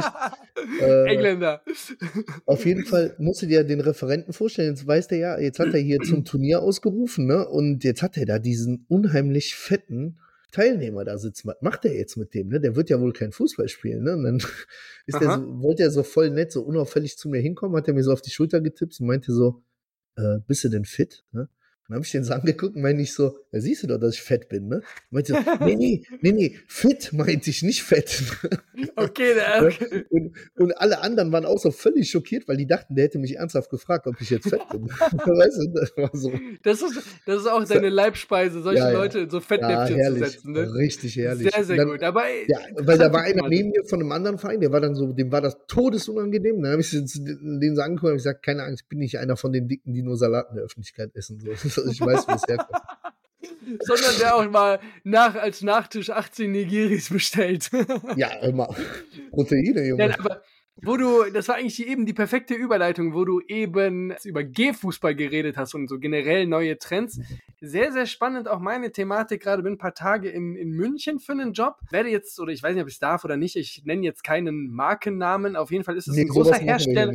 [0.80, 1.62] Äh, Engländer.
[2.44, 4.70] Auf jeden Fall musst du dir den Referenten vorstellen.
[4.70, 7.48] Jetzt weiß der ja, jetzt hat er hier zum Turnier ausgerufen, ne?
[7.48, 10.18] Und jetzt hat er da diesen unheimlich fetten
[10.50, 11.46] Teilnehmer da sitzen.
[11.46, 12.58] Was macht er jetzt mit dem, ne?
[12.58, 14.14] Der wird ja wohl kein Fußball spielen, ne?
[14.14, 14.36] Und dann
[15.06, 17.94] ist der so, wollte er so voll nett, so unauffällig zu mir hinkommen, hat er
[17.94, 19.62] mir so auf die Schulter getippt und meinte so,
[20.16, 21.22] äh, bist du denn fit?
[21.30, 21.48] Ne?
[21.90, 24.14] Dann habe ich den so angeguckt und meine ich so, ja, siehst du doch, dass
[24.14, 24.80] ich fett bin, ne?
[25.10, 28.22] Meinte so, nee, nee, nee, nee, fit meinte ich, nicht fett.
[28.96, 30.06] Okay, der, okay.
[30.08, 33.36] Und, und alle anderen waren auch so völlig schockiert, weil die dachten, der hätte mich
[33.36, 34.88] ernsthaft gefragt, ob ich jetzt fett bin.
[34.88, 36.32] weißt du, das war so.
[36.62, 38.98] Das ist, das ist auch deine Leibspeise, solche Ja, ja.
[38.98, 40.52] Leute in so Ja, Fettnäpfchen zu herrlich, setzen.
[40.52, 40.74] Ne?
[40.74, 41.50] richtig herrlich.
[41.52, 42.02] Sehr, sehr dann, gut.
[42.02, 44.94] Aber Ja, weil da war einer neben mir von einem anderen Verein, der war dann
[44.94, 46.62] so, dem war das todesunangenehm.
[46.62, 49.36] Dann habe ich den so angeguckt und hab gesagt, keine Angst, ich bin nicht einer
[49.36, 51.38] von den Dicken, die nur Salat in der Öffentlichkeit essen.
[51.40, 51.79] So.
[51.90, 52.82] Ich weiß, wo es herkommt.
[53.80, 57.70] Sondern der auch mal nach, als Nachtisch 18 Nigiris bestellt.
[58.16, 58.68] Ja, immer.
[59.30, 60.08] Proteine, Junge.
[60.08, 60.42] Nein, aber
[60.82, 65.14] wo du, das war eigentlich die, eben die perfekte Überleitung, wo du eben über G-Fußball
[65.14, 67.20] geredet hast und so generell neue Trends.
[67.60, 69.42] Sehr, sehr spannend auch meine Thematik.
[69.42, 71.76] Gerade bin ein paar Tage in, in München für einen Job.
[71.90, 74.24] Werde jetzt, oder ich weiß nicht, ob ich es darf oder nicht, ich nenne jetzt
[74.24, 75.56] keinen Markennamen.
[75.56, 77.12] Auf jeden Fall ist es Nee, ein großer Hersteller.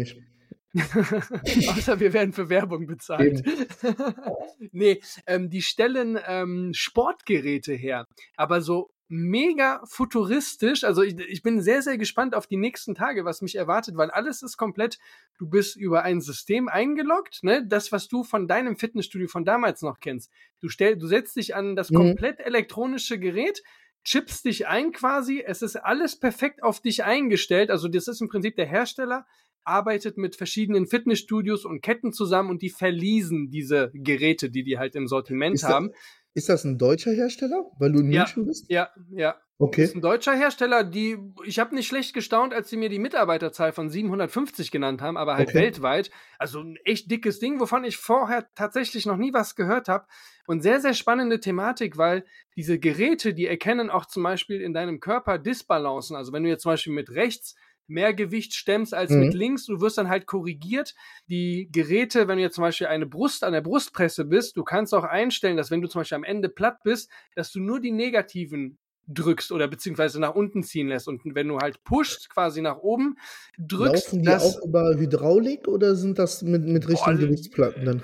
[1.78, 3.44] Außer wir werden für Werbung bezahlt.
[4.72, 10.84] nee, ähm, die stellen ähm, Sportgeräte her, aber so mega futuristisch.
[10.84, 14.10] Also ich, ich bin sehr, sehr gespannt auf die nächsten Tage, was mich erwartet, weil
[14.10, 14.98] alles ist komplett,
[15.38, 17.66] du bist über ein System eingeloggt, ne?
[17.66, 20.32] Das, was du von deinem Fitnessstudio von damals noch kennst.
[20.60, 21.96] Du stell, du setzt dich an das Mhm.
[21.98, 23.62] komplett elektronische Gerät,
[24.04, 27.70] chippst dich ein quasi, es ist alles perfekt auf dich eingestellt.
[27.70, 29.26] Also das ist im Prinzip der Hersteller,
[29.66, 34.96] arbeitet mit verschiedenen Fitnessstudios und Ketten zusammen und die verleasen diese Geräte, die die halt
[34.96, 35.92] im Sortiment Ist da- haben.
[36.34, 38.24] Ist das ein deutscher Hersteller, weil du in Ja.
[38.24, 38.66] München bist?
[38.70, 39.36] Ja, ja.
[39.58, 39.86] Okay.
[39.86, 43.72] Ist ein deutscher Hersteller, die, ich habe nicht schlecht gestaunt, als sie mir die Mitarbeiterzahl
[43.72, 45.60] von 750 genannt haben, aber halt Okay.
[45.60, 46.12] weltweit.
[46.38, 50.08] Also ein echt dickes Ding, wovon ich vorher tatsächlich noch nie was gehört habe.
[50.46, 52.26] Und sehr, sehr spannende Thematik, weil
[52.58, 56.18] diese Geräte, die erkennen auch zum Beispiel in deinem Körper Disbalancen.
[56.18, 57.56] Also wenn du jetzt zum Beispiel mit rechts
[57.88, 59.20] mehr Gewicht stemmst als Mhm.
[59.20, 60.96] mit links, du wirst dann halt korrigiert.
[61.28, 64.94] Die Geräte, wenn du jetzt zum Beispiel eine Brust an der Brustpresse bist, du kannst
[64.94, 67.92] auch einstellen, dass wenn du zum Beispiel am Ende platt bist, dass du nur die
[67.92, 71.08] negativen drückst oder beziehungsweise nach unten ziehen lässt.
[71.08, 73.18] Und wenn du halt pusht, quasi nach oben,
[73.60, 77.86] drückst, Laufen die das, auch über Hydraulik oder sind das mit, mit richtigen Boah, Gewichtsplatten
[77.86, 78.02] dann?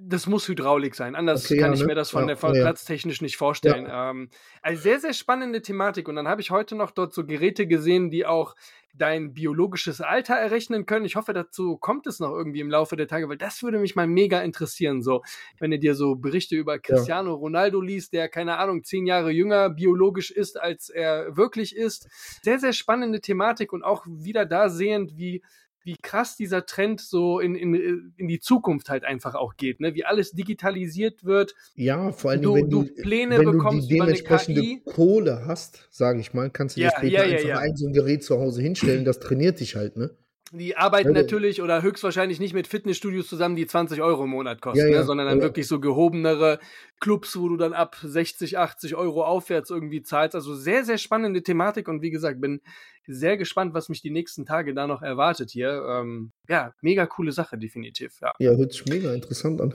[0.00, 1.14] Das muss Hydraulik sein.
[1.14, 1.86] Anders Okay, kann ja, ich ne?
[1.86, 2.64] mir das von Ja, der von ja, ja.
[2.64, 3.88] platztechnisch nicht vorstellen.
[3.90, 4.30] Ähm,
[4.62, 6.08] also sehr, sehr spannende Thematik.
[6.08, 8.54] Und dann habe ich heute noch dort so Geräte gesehen, die auch
[8.94, 11.04] dein biologisches Alter errechnen können.
[11.04, 13.94] Ich hoffe, dazu kommt es noch irgendwie im Laufe der Tage, weil das würde mich
[13.94, 15.02] mal mega interessieren.
[15.02, 15.22] So,
[15.58, 19.70] wenn du dir so Berichte über Cristiano Ronaldo liest, der, keine Ahnung, zehn Jahre jünger
[19.70, 22.08] biologisch ist, als er wirklich ist.
[22.42, 25.42] Sehr, sehr spannende Thematik und auch wieder da sehend, wie
[25.82, 29.94] wie krass dieser Trend so in, in, in die Zukunft halt einfach auch geht, ne?
[29.94, 31.54] Wie alles digitalisiert wird.
[31.74, 34.62] Ja, vor allem, Du- wenn du du, Pläne wenn du bekommst die über eine dementsprechende.
[34.84, 37.86] Kohle hast, sage ich mal, kannst du Ja, dir später ja, ja, einfach ein so
[37.86, 40.10] ein Gerät zu Hause hinstellen, das trainiert dich halt, ne?
[40.50, 44.62] Die arbeiten Ja, natürlich oder höchstwahrscheinlich nicht mit Fitnessstudios zusammen, die 20 Euro im Monat
[44.62, 45.04] kosten, Ja, ja, ne?
[45.04, 45.44] sondern dann ja.
[45.44, 46.58] wirklich so gehobenere
[47.00, 50.34] Clubs, wo du dann ab 60, 80 Euro aufwärts irgendwie zahlst.
[50.34, 52.62] Also sehr, sehr spannende Thematik und wie gesagt, bin
[53.08, 55.84] sehr gespannt, was mich die nächsten Tage da noch erwartet hier.
[55.88, 58.34] Ähm, ja, mega coole Sache, definitiv, ja.
[58.38, 59.74] Ja, hört sich mega interessant an.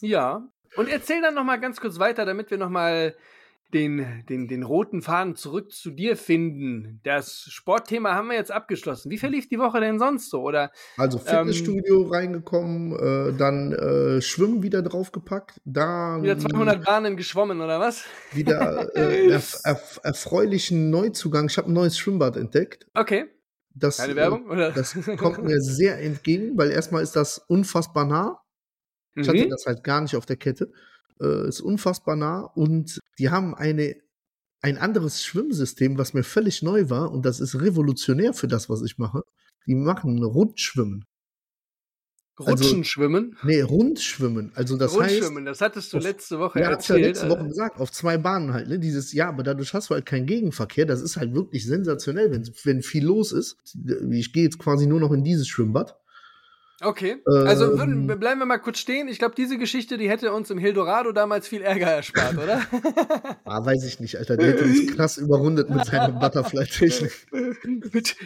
[0.00, 0.48] Ja.
[0.76, 3.14] Und erzähl dann noch mal ganz kurz weiter, damit wir noch mal
[3.72, 7.00] den, den, den roten Faden zurück zu dir finden.
[7.02, 9.10] Das Sportthema haben wir jetzt abgeschlossen.
[9.10, 10.42] Wie verlief die Woche denn sonst so?
[10.42, 17.60] Oder Also Fitnessstudio reingekommen, äh, dann äh, Schwimmen wieder draufgepackt, da wieder 200 Bahnen geschwommen
[17.60, 18.04] oder was?
[18.32, 21.46] wieder äh, erf erf erfreulichen Neuzugang.
[21.48, 22.86] Ich habe ein neues Schwimmbad entdeckt.
[22.94, 23.26] Okay.
[23.74, 24.48] Das, Keine äh, Werbung?
[24.48, 24.70] Oder?
[24.70, 28.40] Das kommt mir sehr entgegen, weil erstmal ist das unfassbar nah.
[29.16, 29.50] Ich hatte Mhm.
[29.50, 30.70] das halt gar nicht auf der Kette.
[31.20, 33.94] Äh, ist unfassbar nah und die haben eine,
[34.62, 38.82] ein anderes Schwimmsystem, was mir völlig neu war und das ist revolutionär für das, was
[38.82, 39.22] ich mache.
[39.66, 41.04] Die machen Rundschwimmen.
[42.36, 43.36] also- Rutschenschwimmen.
[43.44, 44.50] Nee, Rundschwimmen.
[44.56, 47.02] Also das heißt, Rundschwimmen, das hattest du letzte Woche ja, ich ja erzählt.
[47.02, 48.80] letzte Woche gesagt, auf zwei Bahnen halt, ne?
[48.80, 50.84] Dieses, ja, aber dadurch hast du halt keinen Gegenverkehr.
[50.84, 53.56] Das ist halt wirklich sensationell, wenn, wenn viel los ist.
[54.10, 55.96] Ich gehe jetzt quasi nur noch in dieses Schwimmbad.
[56.86, 57.16] Okay.
[57.24, 59.08] Also Ähm, würden, bleiben wir mal kurz stehen.
[59.08, 62.60] Ich glaube, diese Geschichte, die hätte uns im Hildorado damals viel Ärger erspart, oder?
[63.44, 64.36] Ah, weiß ich nicht, Alter.
[64.36, 67.12] Der hätte uns krass überrundet mit seiner Butterfly-Technik.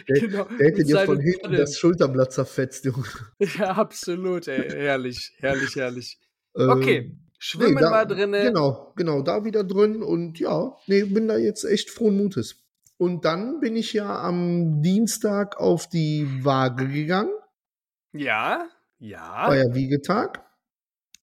[0.07, 1.61] Der, genau, der hätte dir von hinten Paddeln.
[1.61, 3.03] das Schulterblatt zerfetzt, Junge.
[3.57, 4.69] Ja, absolut, ey.
[4.69, 6.19] Herrlich, herrlich, herrlich.
[6.57, 8.41] Ähm, Okay, Schwimmen nee, da- war drinne.
[8.43, 12.55] Genau, genau, da wieder drin und ja, nee, bin da jetzt echt frohen Mutes.
[12.97, 17.31] Und dann bin ich ja am Dienstag auf die Waage gegangen,
[18.11, 18.67] Ja,
[18.99, 19.63] war ja.
[19.63, 20.43] ja Wiegetag.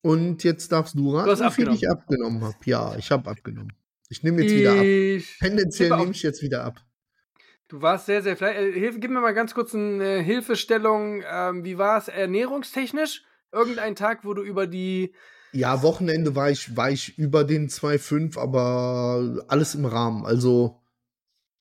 [0.02, 2.56] Und jetzt darfst du raten, wie viel ich abgenommen habe.
[2.64, 3.72] Ja, ich habe abgenommen.
[4.08, 4.84] Ich nehme jetzt wieder ab.
[4.84, 6.76] Ich, Tendenziell nehme ich jetzt wieder ab.
[7.66, 8.76] du warst sehr, sehr fleißig.
[8.76, 11.24] Äh, Hilf, gib mir mal ganz kurz eine Hilfestellung.
[11.28, 13.24] Ähm, wie war es ernährungstechnisch?
[13.50, 15.12] Irgendein Tag, wo du über die
[15.50, 20.24] Ja, Wochenende war ich, war ich über den 2,5, aber alles im Rahmen.
[20.24, 20.80] Also,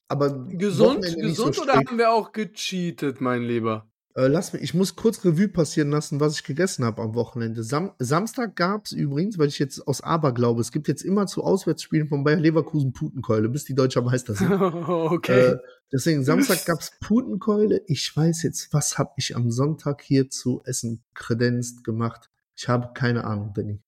[0.07, 3.89] aber Gesund, gesund so oder haben wir auch gecheatet, mein Lieber?
[4.17, 7.63] Äh, lass mich, ich muss kurz Revue passieren lassen, was ich gegessen habe am Wochenende.
[7.63, 11.43] Sam Samstag gab es übrigens, weil ich jetzt aus Aberglaube, es gibt jetzt immer zu
[11.43, 14.51] Auswärtsspielen von Bayer Leverkusen Putenkeule, bis die deutscher Meister sind.
[14.54, 15.47] okay.
[15.51, 15.58] Äh,
[15.91, 17.82] deswegen, Samstag gab es Putenkeule.
[17.88, 22.30] Ich weiß jetzt, was habe ich am Sonntag hier zu essen kredenzt gemacht.
[22.56, 23.82] Ich habe keine Ahnung, Benny.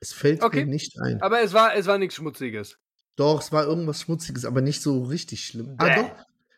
[0.00, 0.64] Es fällt Okay.
[0.64, 1.20] mir nicht ein.
[1.20, 2.78] Aber es war, es war nichts Schmutziges.
[3.16, 5.74] Doch, es war irgendwas Schmutziges, aber nicht so richtig schlimm.
[5.76, 6.10] Ah, doch.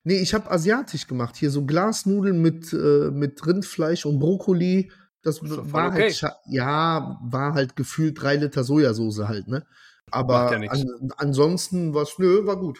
[0.04, 1.36] Nee, ich habe asiatisch gemacht.
[1.36, 4.92] Hier so Glasnudeln mit, äh, mit Rindfleisch und Brokkoli.
[5.22, 6.12] Das war okay.
[6.12, 9.66] halt, ja, war halt gefühlt drei Liter Sojasauce halt, ne?
[10.10, 12.78] Aber ja an, ansonsten was, nö, war gut.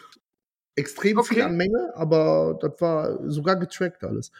[0.75, 1.41] Extrem viel Okay.
[1.41, 4.31] an Menge, aber das war sogar getrackt alles.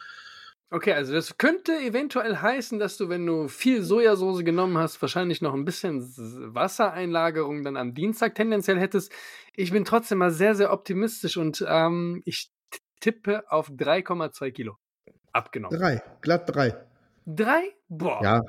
[0.70, 5.40] Okay, also das könnte eventuell heißen, dass du, wenn du viel Sojasauce genommen hast, wahrscheinlich
[5.40, 6.02] noch ein bisschen
[6.54, 9.12] Wassereinlagerung dann am Dienstag tendenziell hättest.
[9.54, 12.50] Ich bin trotzdem mal sehr, sehr optimistisch und ähm, ich
[13.00, 14.76] tippe auf 3,2 Kilo.
[15.32, 15.78] Abgenommen.
[15.78, 16.74] Drei, glatt drei.
[17.26, 17.74] Drei?
[17.88, 18.22] Boah.
[18.22, 18.42] Ja.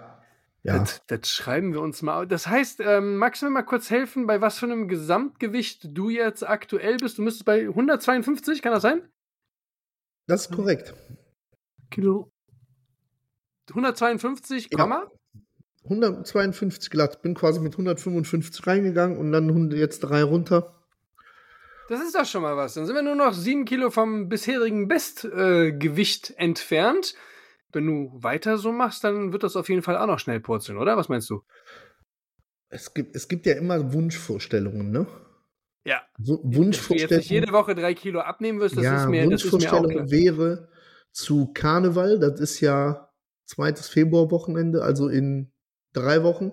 [0.63, 0.79] Ja.
[0.79, 2.27] Das, das schreiben wir uns mal.
[2.27, 6.09] Das heißt, ähm, magst du mir mal kurz helfen, bei was für einem Gesamtgewicht du
[6.09, 7.17] jetzt aktuell bist?
[7.17, 9.01] Du müsstest bei 152, kann das sein?
[10.27, 10.93] Das ist korrekt.
[11.89, 12.31] Kilo.
[13.69, 14.77] 152, Ja.
[14.77, 15.09] Komma?
[15.85, 17.21] 152 glatt.
[17.21, 20.76] Bin quasi mit 155 reingegangen und dann jetzt drei runter.
[21.89, 22.73] Das ist doch schon mal was.
[22.73, 27.15] Dann sind wir nur noch sieben Kilo vom bisherigen Bestgewicht äh, entfernt.
[27.71, 30.77] Wenn du weiter so machst, dann wird das auf jeden Fall auch noch schnell purzeln,
[30.77, 30.97] oder?
[30.97, 31.43] Was meinst du?
[32.69, 35.07] Es gibt, es gibt ja immer Wunschvorstellungen, ne?
[35.85, 36.01] Ja.
[36.17, 37.17] W Dass du jetzt Wunschvorstellungen.
[37.19, 39.81] nicht jede Woche drei Kilo abnehmen wirst, das ja, ist mir, das ist mir auch
[39.81, 40.11] Wunschvorstellung klar.
[40.11, 40.69] wäre
[41.11, 43.09] zu Karneval, das ist ja
[43.45, 45.51] zweites Februarwochenende, also in
[45.93, 46.51] drei Wochen,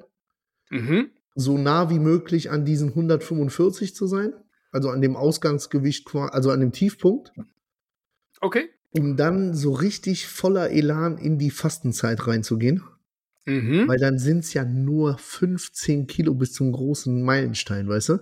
[0.71, 1.11] Mhm.
[1.35, 4.33] so nah wie möglich an diesen 145 zu sein,
[4.75, 7.33] also an dem Ausgangsgewicht, also an dem Tiefpunkt,
[8.41, 8.69] Okay.
[8.91, 12.83] um dann so richtig voller Elan in die Fastenzeit reinzugehen,
[13.47, 13.89] Mhm.
[13.89, 18.19] weil dann sind es ja nur 15 Kilo bis zum großen Meilenstein, weißt du?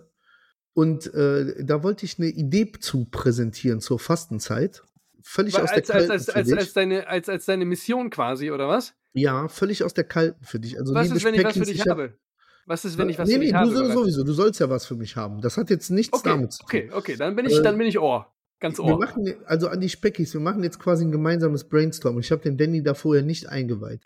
[0.74, 4.82] Und äh, da wollte ich eine Idee zu präsentieren zur Fastenzeit.
[5.22, 6.58] Völlig aus der Als, als, kalten als, für als, dich.
[6.58, 8.94] als, deine, als, als deine Mission quasi, oder was?
[9.12, 10.78] Ja, völlig aus der kalten für dich.
[10.78, 12.18] Also Was ist, wenn ich was für dich hab- habe?
[12.66, 13.70] Was ist, wenn ich was nee, für nee, dich du habe?
[13.70, 13.94] oder was?
[13.94, 15.40] sowieso, du sollst ja was für mich haben.
[15.40, 16.66] Das hat jetzt nichts Okay, damit zu tun.
[16.68, 18.26] okay, okay, dann bin ich, Äh, dann bin ich Ohr.
[18.60, 18.98] Ganz Wir Ohr.
[18.98, 22.18] machen, ne- also an die Speckis, wir machen jetzt quasi ein gemeinsames Brainstorm.
[22.20, 24.02] Ich habe den Danny da vorher nicht eingeweiht.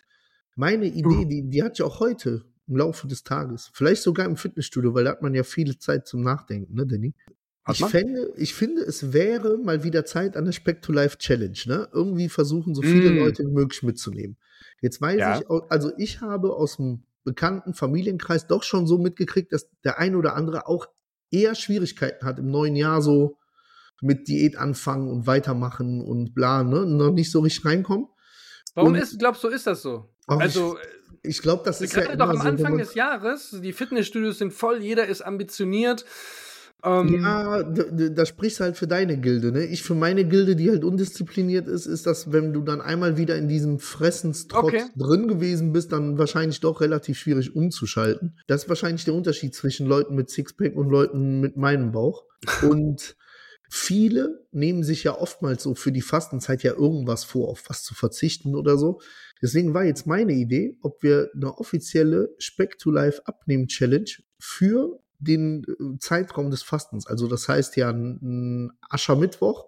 [0.55, 1.25] Meine Idee, Uh.
[1.25, 5.03] die, die hat ja auch heute im Laufe des Tages, vielleicht sogar im Fitnessstudio, weil
[5.05, 7.13] da hat man ja viele Zeit zum Nachdenken, ne, Danny?
[7.69, 11.57] Ich, fände, ich finde, es wäre mal wieder Zeit an der Speck to Life Challenge,
[11.65, 11.87] ne?
[11.91, 13.17] Irgendwie versuchen, so viele Mm.
[13.17, 14.37] Leute wie möglich mitzunehmen.
[14.81, 15.39] Jetzt weiß Ja.
[15.39, 20.15] ich, also ich habe aus dem bekannten Familienkreis doch schon so mitgekriegt, dass der ein
[20.15, 20.87] oder andere auch
[21.29, 23.37] eher Schwierigkeiten hat im neuen Jahr so
[24.01, 26.85] mit Diät anfangen und weitermachen und bla, ne?
[26.85, 28.07] Noch nicht so richtig reinkommen.
[28.75, 30.09] Warum und- ist, glaubst du, ist das so?
[30.27, 30.77] Ach, also,
[31.23, 34.37] Ich glaube, das ist ja gerade immer doch am so, Anfang des Jahres, die Fitnessstudios
[34.37, 36.05] sind voll, jeder ist ambitioniert.
[36.83, 39.65] Ähm, Ja, da sprichst du halt für deine Gilde, ne?
[39.65, 43.35] Ich für meine Gilde, die halt undiszipliniert ist, ist das, wenn du dann einmal wieder
[43.35, 44.85] in diesem Fressenstrott Okay.
[44.95, 48.37] drin gewesen bist, dann wahrscheinlich doch relativ schwierig umzuschalten.
[48.47, 52.25] Das ist wahrscheinlich der Unterschied zwischen Leuten mit Sixpack und Leuten mit meinem Bauch.
[52.61, 53.15] Und
[53.69, 57.95] viele nehmen sich ja oftmals so für die Fastenzeit ja irgendwas vor, auf was zu
[57.95, 59.01] verzichten oder so.
[59.41, 64.09] Deswegen war jetzt meine Idee, ob wir eine offizielle Speck to Life Abnehmen Challenge
[64.39, 67.91] für den äh, Zeitraum des Fastens, also das heißt ja
[68.89, 69.67] Aschermittwoch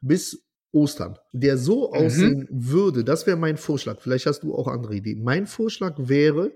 [0.00, 1.94] bis Ostern, der so Mhm.
[1.94, 4.00] aussehen würde, das wäre mein Vorschlag.
[4.00, 5.22] Vielleicht hast du auch andere Ideen.
[5.24, 6.52] Mein Vorschlag wäre,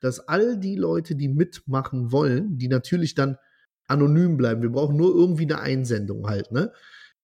[0.00, 3.38] dass all die Leute, die mitmachen wollen, die natürlich dann
[3.86, 6.72] anonym bleiben, wir brauchen nur irgendwie eine Einsendung halt, ne?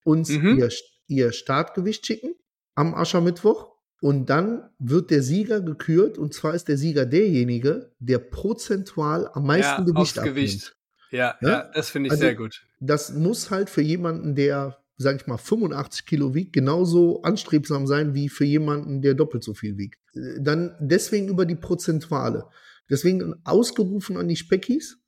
[0.04, 0.48] Uns Mhm.
[0.48, 0.70] ihr,
[1.08, 2.34] ihr Startgewicht schicken
[2.74, 3.69] am Aschermittwoch
[4.00, 9.46] und dann wird der Sieger gekürt und zwar ist der Sieger derjenige, der prozentual am
[9.46, 10.36] meisten ja, Gewicht abnimmt.
[10.36, 10.76] Gewicht.
[11.10, 11.48] Ja, Ne?
[11.50, 12.62] ja, das finde ich Also- sehr gut.
[12.80, 18.14] Das muss halt für jemanden, der, sag ich mal, 85 Kilo wiegt, genauso anstrebsam sein
[18.14, 19.98] wie für jemanden, der doppelt so viel wiegt.
[20.14, 22.44] Äh, Dann deswegen über die Prozentuale.
[22.88, 24.98] Deswegen ausgerufen an die Speckis.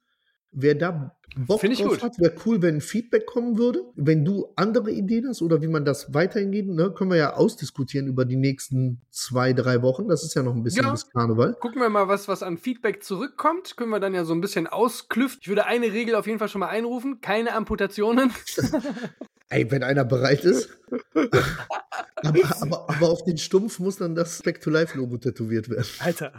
[0.52, 2.02] Wer da Bock drauf gut.
[2.02, 3.80] hat, wäre cool, wenn Feedback kommen würde.
[3.96, 7.34] Wenn du andere Ideen hast oder wie man das weiterhin geht, ne, können wir ja
[7.34, 10.08] ausdiskutieren über die nächsten zwei, drei Wochen.
[10.08, 10.90] Das ist ja noch ein bisschen Ja.
[10.92, 11.54] bis Karneval.
[11.54, 13.76] Gucken wir mal, was, was an Feedback zurückkommt.
[13.78, 15.40] Können wir dann ja so ein bisschen ausklüften.
[15.42, 17.20] Ich würde eine Regel auf jeden Fall schon mal einrufen.
[17.22, 18.30] Keine Amputationen.
[19.52, 20.70] Ey, wenn einer bereit ist.
[21.14, 25.86] aber, aber, aber, auf den Stumpf muss dann das Back to Life Logo tätowiert werden.
[25.98, 26.32] Alter.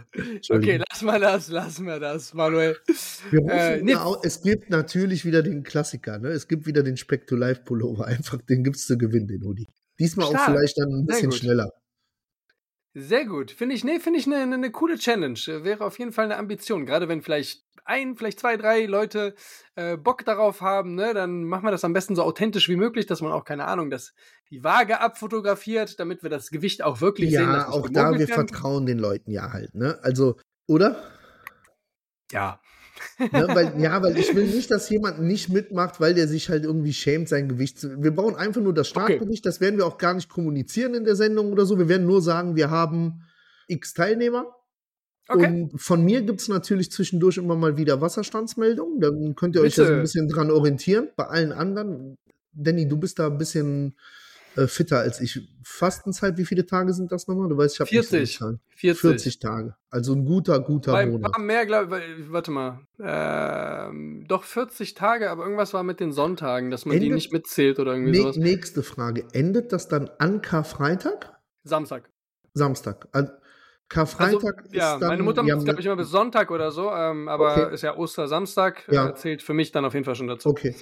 [0.50, 2.76] Okay, lass mal das, lass mal das, Manuel.
[3.32, 3.96] Äh, nee.
[4.24, 6.30] es gibt natürlich wieder den Klassiker, ne?
[6.30, 8.06] Es gibt wieder den Speck to Life Pullover.
[8.08, 9.68] Einfach, den gibt's zu gewinnen, den Hoodie.
[10.00, 10.42] Diesmal Stark.
[10.42, 11.72] auch vielleicht dann ein bisschen schneller.
[12.96, 13.52] Sehr gut.
[13.52, 15.40] Finde ich, nee, finde ich eine, eine coole Challenge.
[15.64, 16.86] Wäre auf jeden Fall eine Ambition.
[16.86, 19.36] Gerade wenn vielleicht ein, vielleicht zwei, drei Leute
[19.76, 23.06] äh, Bock darauf haben, ne, dann machen wir das am besten so authentisch wie möglich,
[23.06, 24.14] dass man auch, keine Ahnung, dass
[24.52, 27.52] die Waage abfotografiert, damit wir das Gewicht auch wirklich ja, sehen.
[27.52, 28.48] Ja, auch da, wir kann.
[28.48, 30.00] vertrauen den Leuten ja halt, ne?
[30.04, 31.04] Also, oder?
[32.32, 32.62] Ja,
[33.20, 36.64] Ne, weil, ja, weil ich will nicht, dass jemand nicht mitmacht, weil der sich halt
[36.64, 38.02] irgendwie schämt, sein Gewicht zu.
[38.02, 39.44] Wir brauchen einfach nur das Startgewicht.
[39.44, 39.50] Okay.
[39.50, 41.78] Das werden wir auch gar nicht kommunizieren in der Sendung oder so.
[41.78, 43.24] Wir werden nur sagen, wir haben
[43.68, 44.48] x Teilnehmer.
[45.28, 45.46] Okay.
[45.46, 49.00] Und von mir gibt es natürlich zwischendurch immer mal wieder Wasserstandsmeldungen.
[49.00, 49.82] Dann könnt ihr euch Bitte.
[49.82, 51.10] ja so ein bisschen dran orientieren.
[51.16, 52.18] Bei allen anderen,
[52.52, 53.96] Danny, du bist da ein bisschen
[54.56, 55.40] äh, fitter als ich.
[55.66, 57.48] Fastenzeit, wie viele Tage sind das nochmal?
[57.50, 58.38] Du weißt, ich habe 40.
[58.38, 59.02] So 40.
[59.02, 59.76] 40 Tage.
[59.90, 61.34] Also ein guter, guter Bei, Monat.
[61.34, 62.80] War mehr, glaub, warte mal.
[63.00, 67.32] Ähm, doch 40 Tage, aber irgendwas war mit den Sonntagen, dass man Endet, die nicht
[67.32, 68.38] mitzählt oder irgendwie ne, sowas.
[68.38, 69.26] Nächste Frage.
[69.32, 71.40] Endet das dann an Karfreitag?
[71.64, 72.10] Samstag.
[72.54, 73.08] Samstag.
[73.12, 73.32] Also,
[73.90, 77.28] Karfreitag also, ja, dann, meine Mutter macht glaube ich immer bis Sonntag oder so, ähm,
[77.28, 77.74] aber okay.
[77.74, 79.10] ist ja Ostersamstag, ja.
[79.10, 80.50] Äh, zählt für mich dann auf jeden Fall schon dazu.
[80.50, 80.76] Okay.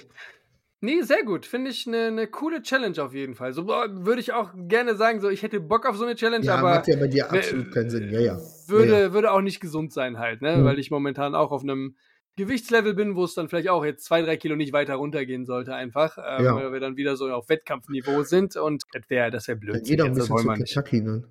[0.84, 1.46] Nee, sehr gut.
[1.46, 3.52] Finde ich eine ne coole Challenge auf jeden Fall.
[3.52, 6.56] So würde ich auch gerne sagen, so ich hätte Bock auf so eine Challenge, ja,
[6.56, 6.74] aber.
[6.74, 8.40] Macht ja bei dir absolut keinen Sinn, ja, ja.
[8.66, 9.12] Würde, ja, ja.
[9.12, 10.56] würde auch nicht gesund sein halt, ne?
[10.56, 10.64] Mhm.
[10.64, 11.94] Weil ich momentan auch auf einem
[12.34, 15.72] Gewichtslevel bin, wo es dann vielleicht auch jetzt zwei, drei Kilo nicht weiter runtergehen sollte,
[15.72, 16.18] einfach.
[16.18, 16.56] Ähm, ja.
[16.56, 19.86] Weil wir dann wieder so auf Wettkampfniveau sind und das wäre das wär blöd.
[19.86, 21.22] Jeder ein bisschen zu Kentucky, ne?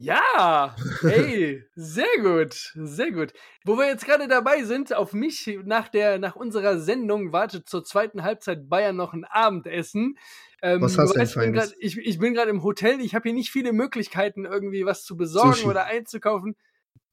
[0.00, 3.32] Ja, hey, sehr gut, sehr gut.
[3.64, 7.84] Wo wir jetzt gerade dabei sind, auf mich nach der nach unserer Sendung wartet zur
[7.84, 10.16] zweiten Halbzeit Bayern noch ein Abendessen.
[10.62, 13.32] Ähm, was hast du denn grad, ich, ich bin gerade im Hotel, ich habe hier
[13.32, 15.66] nicht viele Möglichkeiten, irgendwie was zu besorgen Sushi.
[15.66, 16.56] oder einzukaufen.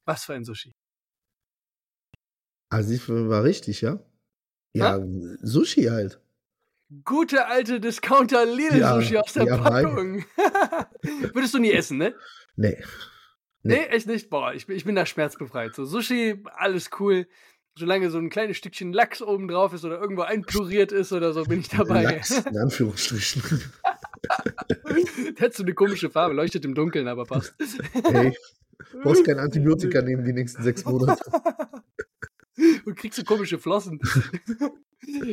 [0.04, 0.72] Was für ein Sushi?
[2.68, 3.98] Also ich war richtig, ja?
[4.74, 5.06] Ja, ha?
[5.42, 6.20] Sushi halt.
[7.04, 10.24] Gute alte Discounter Lidl Sushi ja, aus der ja, Packung.
[11.34, 12.14] Würdest du nie essen, ne?
[12.56, 12.76] Nee.
[13.62, 14.30] Nee, nee echt nicht.
[14.30, 15.74] Boah, ich, ich bin da schmerzbefreit.
[15.74, 17.26] So Sushi, alles cool.
[17.78, 21.44] Solange so ein kleines Stückchen Lachs oben drauf ist oder irgendwo einpluriert ist oder so,
[21.44, 22.04] bin ich dabei.
[22.04, 23.42] Lachs, in Anführungsstrichen.
[25.38, 27.54] Der hat so eine komische Farbe, leuchtet im Dunkeln, aber passt.
[27.92, 28.34] Hey,
[28.92, 31.22] du brauchst kein Antibiotika nehmen die nächsten sechs Monate.
[32.86, 34.00] Und kriegst du komische Flossen.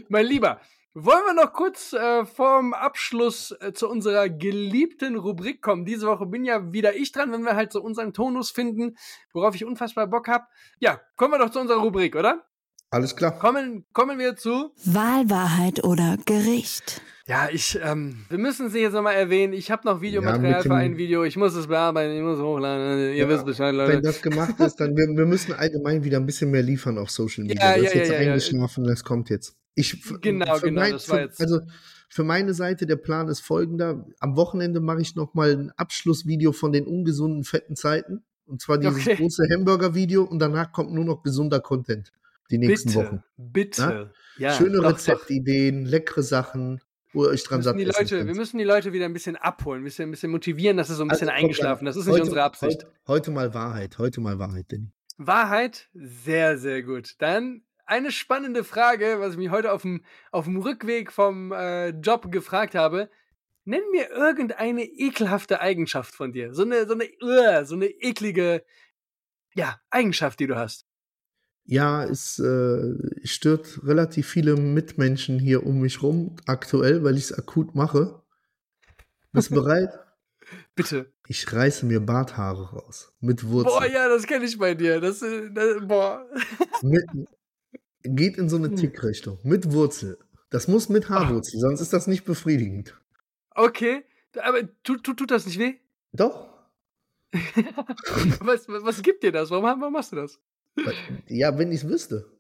[0.09, 0.59] mein Lieber,
[0.95, 5.86] wollen wir noch kurz äh, vorm Abschluss äh, zu unserer geliebten Rubrik kommen?
[5.86, 8.95] Diese Woche bin ja wieder ich dran, wenn wir halt so unseren Tonus finden,
[9.34, 10.45] worauf ich unfassbar Bock habe.
[10.79, 12.45] Ja, kommen wir doch zu unserer Rubrik, oder?
[12.91, 13.39] Alles klar.
[13.39, 17.01] Kommen, kommen wir zu Wahlwahrheit oder Gericht.
[17.25, 19.53] Ja, ich, ähm, wir müssen sie jetzt nochmal erwähnen.
[19.53, 21.23] Ich habe noch Videomaterial ja, für ein Video.
[21.23, 22.99] Ich muss es bearbeiten, ich muss hochladen.
[22.99, 23.93] Ihr ja, wisst Bescheid, Leute.
[23.93, 27.10] Wenn das gemacht ist, dann wir, wir müssen allgemein wieder ein bisschen mehr liefern auf
[27.10, 27.77] Social Media.
[27.77, 29.56] Ja, das ist jetzt eingeschlafen, das kommt jetzt.
[29.75, 31.41] Ich, genau, genau, mein, das war jetzt.
[31.41, 31.62] also
[32.09, 34.05] für meine Seite, der Plan ist folgender.
[34.19, 38.23] Am Wochenende mache ich nochmal ein Abschlussvideo von den ungesunden, fetten Zeiten.
[38.45, 39.15] Und zwar dieses okay.
[39.15, 42.12] große Hamburger-Video und danach kommt nur noch gesunder Content
[42.51, 43.23] die nächsten bitte, Wochen.
[43.38, 44.13] Bitte.
[44.38, 44.53] Ja?
[44.53, 46.81] Schöne Rezeptideen, leckere Sachen,
[47.13, 49.81] wo ihr euch dran satt die Leute, Wir müssen die Leute wieder ein bisschen abholen,
[49.81, 52.21] ein bisschen, ein bisschen motivieren, dass es so ein bisschen also, eingeschlafen Das ist nicht
[52.21, 52.83] unsere Absicht.
[52.83, 54.91] Heute, heute, mal Wahrheit, heute mal Wahrheit, Danny.
[55.17, 55.89] Wahrheit?
[55.93, 57.15] Sehr, sehr gut.
[57.19, 61.89] Dann eine spannende Frage, was ich mich heute auf dem, auf dem Rückweg vom äh,
[61.89, 63.10] Job gefragt habe.
[63.65, 66.54] Nenn mir irgendeine ekelhafte Eigenschaft von dir.
[66.54, 68.63] So eine, so eine, so eine eklige,
[69.56, 70.86] ja, Eigenschaft, die du hast.
[71.65, 77.34] Ja, es äh, stört relativ viele Mitmenschen hier um mich rum aktuell, weil ich es
[77.34, 78.22] akut mache.
[79.32, 79.89] Bist du bereit?
[80.76, 81.13] Bitte.
[81.30, 83.13] Ich reiße mir Barthaare raus.
[83.22, 83.80] Mit Wurzeln.
[83.80, 85.00] Boah, ja, das kenne ich bei dir.
[85.00, 86.28] Das, äh, das boah.
[86.82, 87.06] Mit,
[88.03, 88.75] geht in so eine hm.
[88.75, 89.39] Tickrichtung.
[89.43, 90.17] Mit Wurzel.
[90.49, 92.95] Das muss mit Haarwurzel, sonst ist das nicht befriedigend.
[93.55, 94.03] Okay,
[94.39, 95.75] aber tut, tut, tut das nicht weh?
[96.11, 96.47] Doch.
[98.39, 99.49] was, was gibt dir das?
[99.49, 100.39] Warum, warum machst du das?
[101.27, 102.31] Ja, wenn ich es wüsste.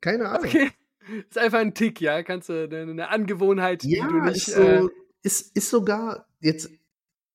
[0.00, 0.46] Keine Ahnung.
[0.46, 0.70] Okay.
[1.28, 2.22] Ist einfach ein Tick, ja?
[2.22, 4.48] Kannst du eine, Angewohnheit, ja, die du nicht.
[4.48, 4.88] Ist, so, äh,
[5.22, 6.70] ist, ist sogar, jetzt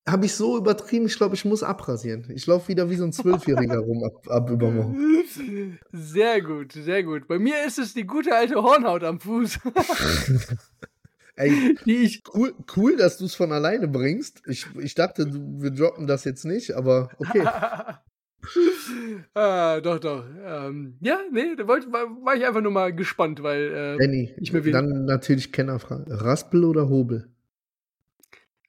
[0.08, 2.26] habe ich so übertrieben, ich glaube, ich muss abrasieren.
[2.34, 5.24] Ich laufe wieder wie so ein Zwölfjähriger rum ab, ab übermorgen.
[5.92, 7.28] Sehr gut, sehr gut.
[7.28, 9.60] Bei mir ist es die gute alte Hornhaut am Fuß.
[11.36, 14.44] Ey, die ich cool, cool, dass du es von alleine bringst.
[14.46, 17.48] Ich, ich dachte, wir droppen das jetzt nicht, aber okay.
[19.34, 20.24] ah, doch, doch.
[20.46, 24.36] Ähm, ja, nee, da wollte, war, war, ich einfach nur mal gespannt, weil äh, Danny,
[24.38, 26.06] ich mir dann natürlich Kennerfrage.
[26.08, 27.33] Raspel oder Hobel?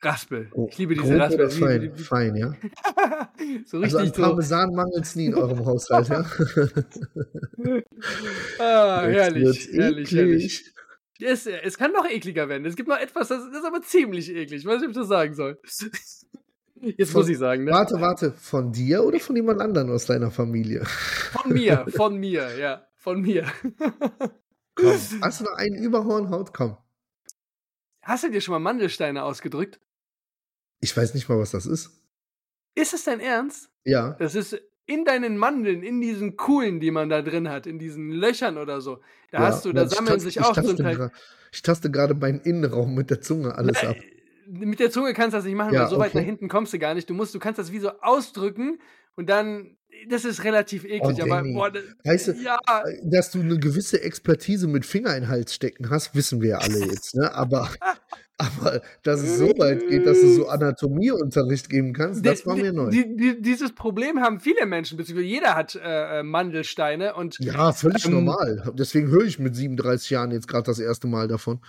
[0.05, 0.51] Raspel.
[0.69, 1.51] Ich liebe diese Raspel.
[1.51, 2.55] Fein, fein, ja.
[3.67, 4.77] so richtig also an Parmesan so.
[4.77, 6.21] mangelt es nie in eurem Haushalt, ja.
[8.59, 10.75] ah, herrlich, herrlich, herrlich.
[11.21, 12.67] Es, es kann noch ekliger werden.
[12.67, 14.61] Es gibt noch etwas, das, ist aber ziemlich eklig.
[14.61, 15.61] Ich weiß nicht, ob ich das sagen soll.
[16.81, 17.65] Jetzt von, muss ich sagen.
[17.65, 17.71] Ne?
[17.71, 18.33] Warte, warte.
[18.33, 20.85] Von dir oder von jemand anderem aus deiner Familie?
[20.85, 22.87] Von mir, von mir, ja.
[22.97, 23.47] Von mir.
[24.75, 24.99] Komm.
[25.23, 26.53] Hast du noch einen Überhornhaut?
[26.53, 26.77] Komm.
[28.03, 29.81] Hast du dir schon mal Mandelsteine ausgedrückt?
[30.85, 31.91] Ich weiß nicht mal, was das ist.
[32.75, 33.71] Ist es dein Ernst?
[33.85, 34.11] Ja.
[34.19, 38.11] Das ist in deinen Mandeln, in diesen Kuhlen, die man da drin hat, in diesen
[38.11, 39.01] Löchern oder so.
[39.31, 41.11] Da ja, hast du, da sammeln sich auch zum Teil.
[41.53, 43.97] Ich taste gerade meinen Innenraum mit der Zunge alles Na, ab
[44.47, 46.05] mit der Zunge kannst du das nicht machen, ja, weil so okay.
[46.05, 47.09] weit nach hinten kommst du gar nicht.
[47.09, 48.79] Du musst, du kannst das wie so ausdrücken
[49.17, 49.79] und dann,
[50.09, 52.59] das ist relativ eklig, oh, aber boah, das, weißt du, ja.
[52.85, 56.51] Äh, dass du eine gewisse Expertise mit Finger in den Hals stecken hast, wissen wir
[56.51, 57.33] ja alle jetzt, ne?
[57.35, 57.71] Aber,
[58.39, 62.73] aber dass es so weit geht, dass du so Anatomieunterricht geben kannst, das war mir
[62.73, 62.91] neu.
[62.91, 67.39] Die, die, dieses Problem haben viele Menschen, beziehungsweise jeder hat äh, äh Mandelsteine und.
[67.41, 68.73] Ja, völlig ähm, normal.
[68.79, 71.61] Deswegen höre ich mit 37 Jahren jetzt gerade das erste Mal davon.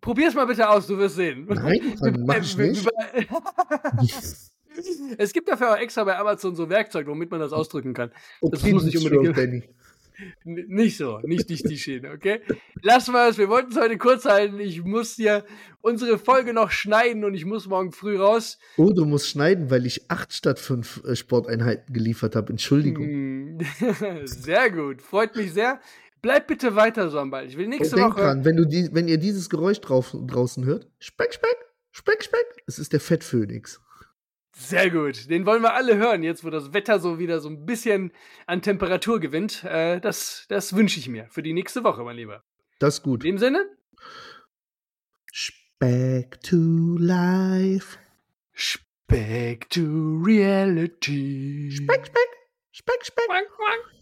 [0.00, 1.46] Probier's mal bitte aus, du wirst sehen.
[1.48, 2.88] Nein, mach ich nicht.
[5.18, 8.10] es gibt dafür auch extra bei Amazon so Werkzeug, womit man das ausdrücken kann.
[8.40, 9.36] Okay, das muss nicht unbedingt.
[9.36, 9.62] Danny.
[10.44, 12.40] Nicht so, nicht dich die Schiene, okay?
[12.82, 14.60] Lassen wir es, wir wollten es heute kurz halten.
[14.60, 15.44] Ich muss dir
[15.80, 18.58] unsere Folge noch schneiden und ich muss morgen früh raus.
[18.76, 22.50] Oh, du musst schneiden, weil ich acht statt fünf äh, Sporteinheiten geliefert habe.
[22.50, 23.04] Entschuldigung.
[23.04, 23.58] Hm.
[24.24, 25.80] sehr gut, freut mich sehr.
[26.22, 27.46] Bleib bitte weiter so am Ball.
[27.46, 28.22] Ich will nächste Denk Woche.
[28.22, 31.56] Dran, wenn, du die, wenn ihr dieses Geräusch drauf, draußen hört, Speck, Speck,
[31.90, 33.80] Speck, Speck, es ist der Fettphönix.
[34.56, 35.28] Sehr gut.
[35.28, 38.12] Den wollen wir alle hören, jetzt wo das Wetter so wieder so ein bisschen
[38.46, 39.64] an Temperatur gewinnt.
[39.64, 42.44] Äh, das das wünsche ich mir für die nächste Woche, mein Lieber.
[42.78, 43.24] Das ist gut.
[43.24, 43.66] In dem Sinne?
[45.32, 46.56] Speck to
[46.98, 47.98] life.
[48.52, 49.82] Speck to
[50.24, 51.72] reality.
[51.72, 52.28] Speck, Speck,
[52.70, 53.26] Speck, Speck.
[53.26, 53.84] Quack, quack.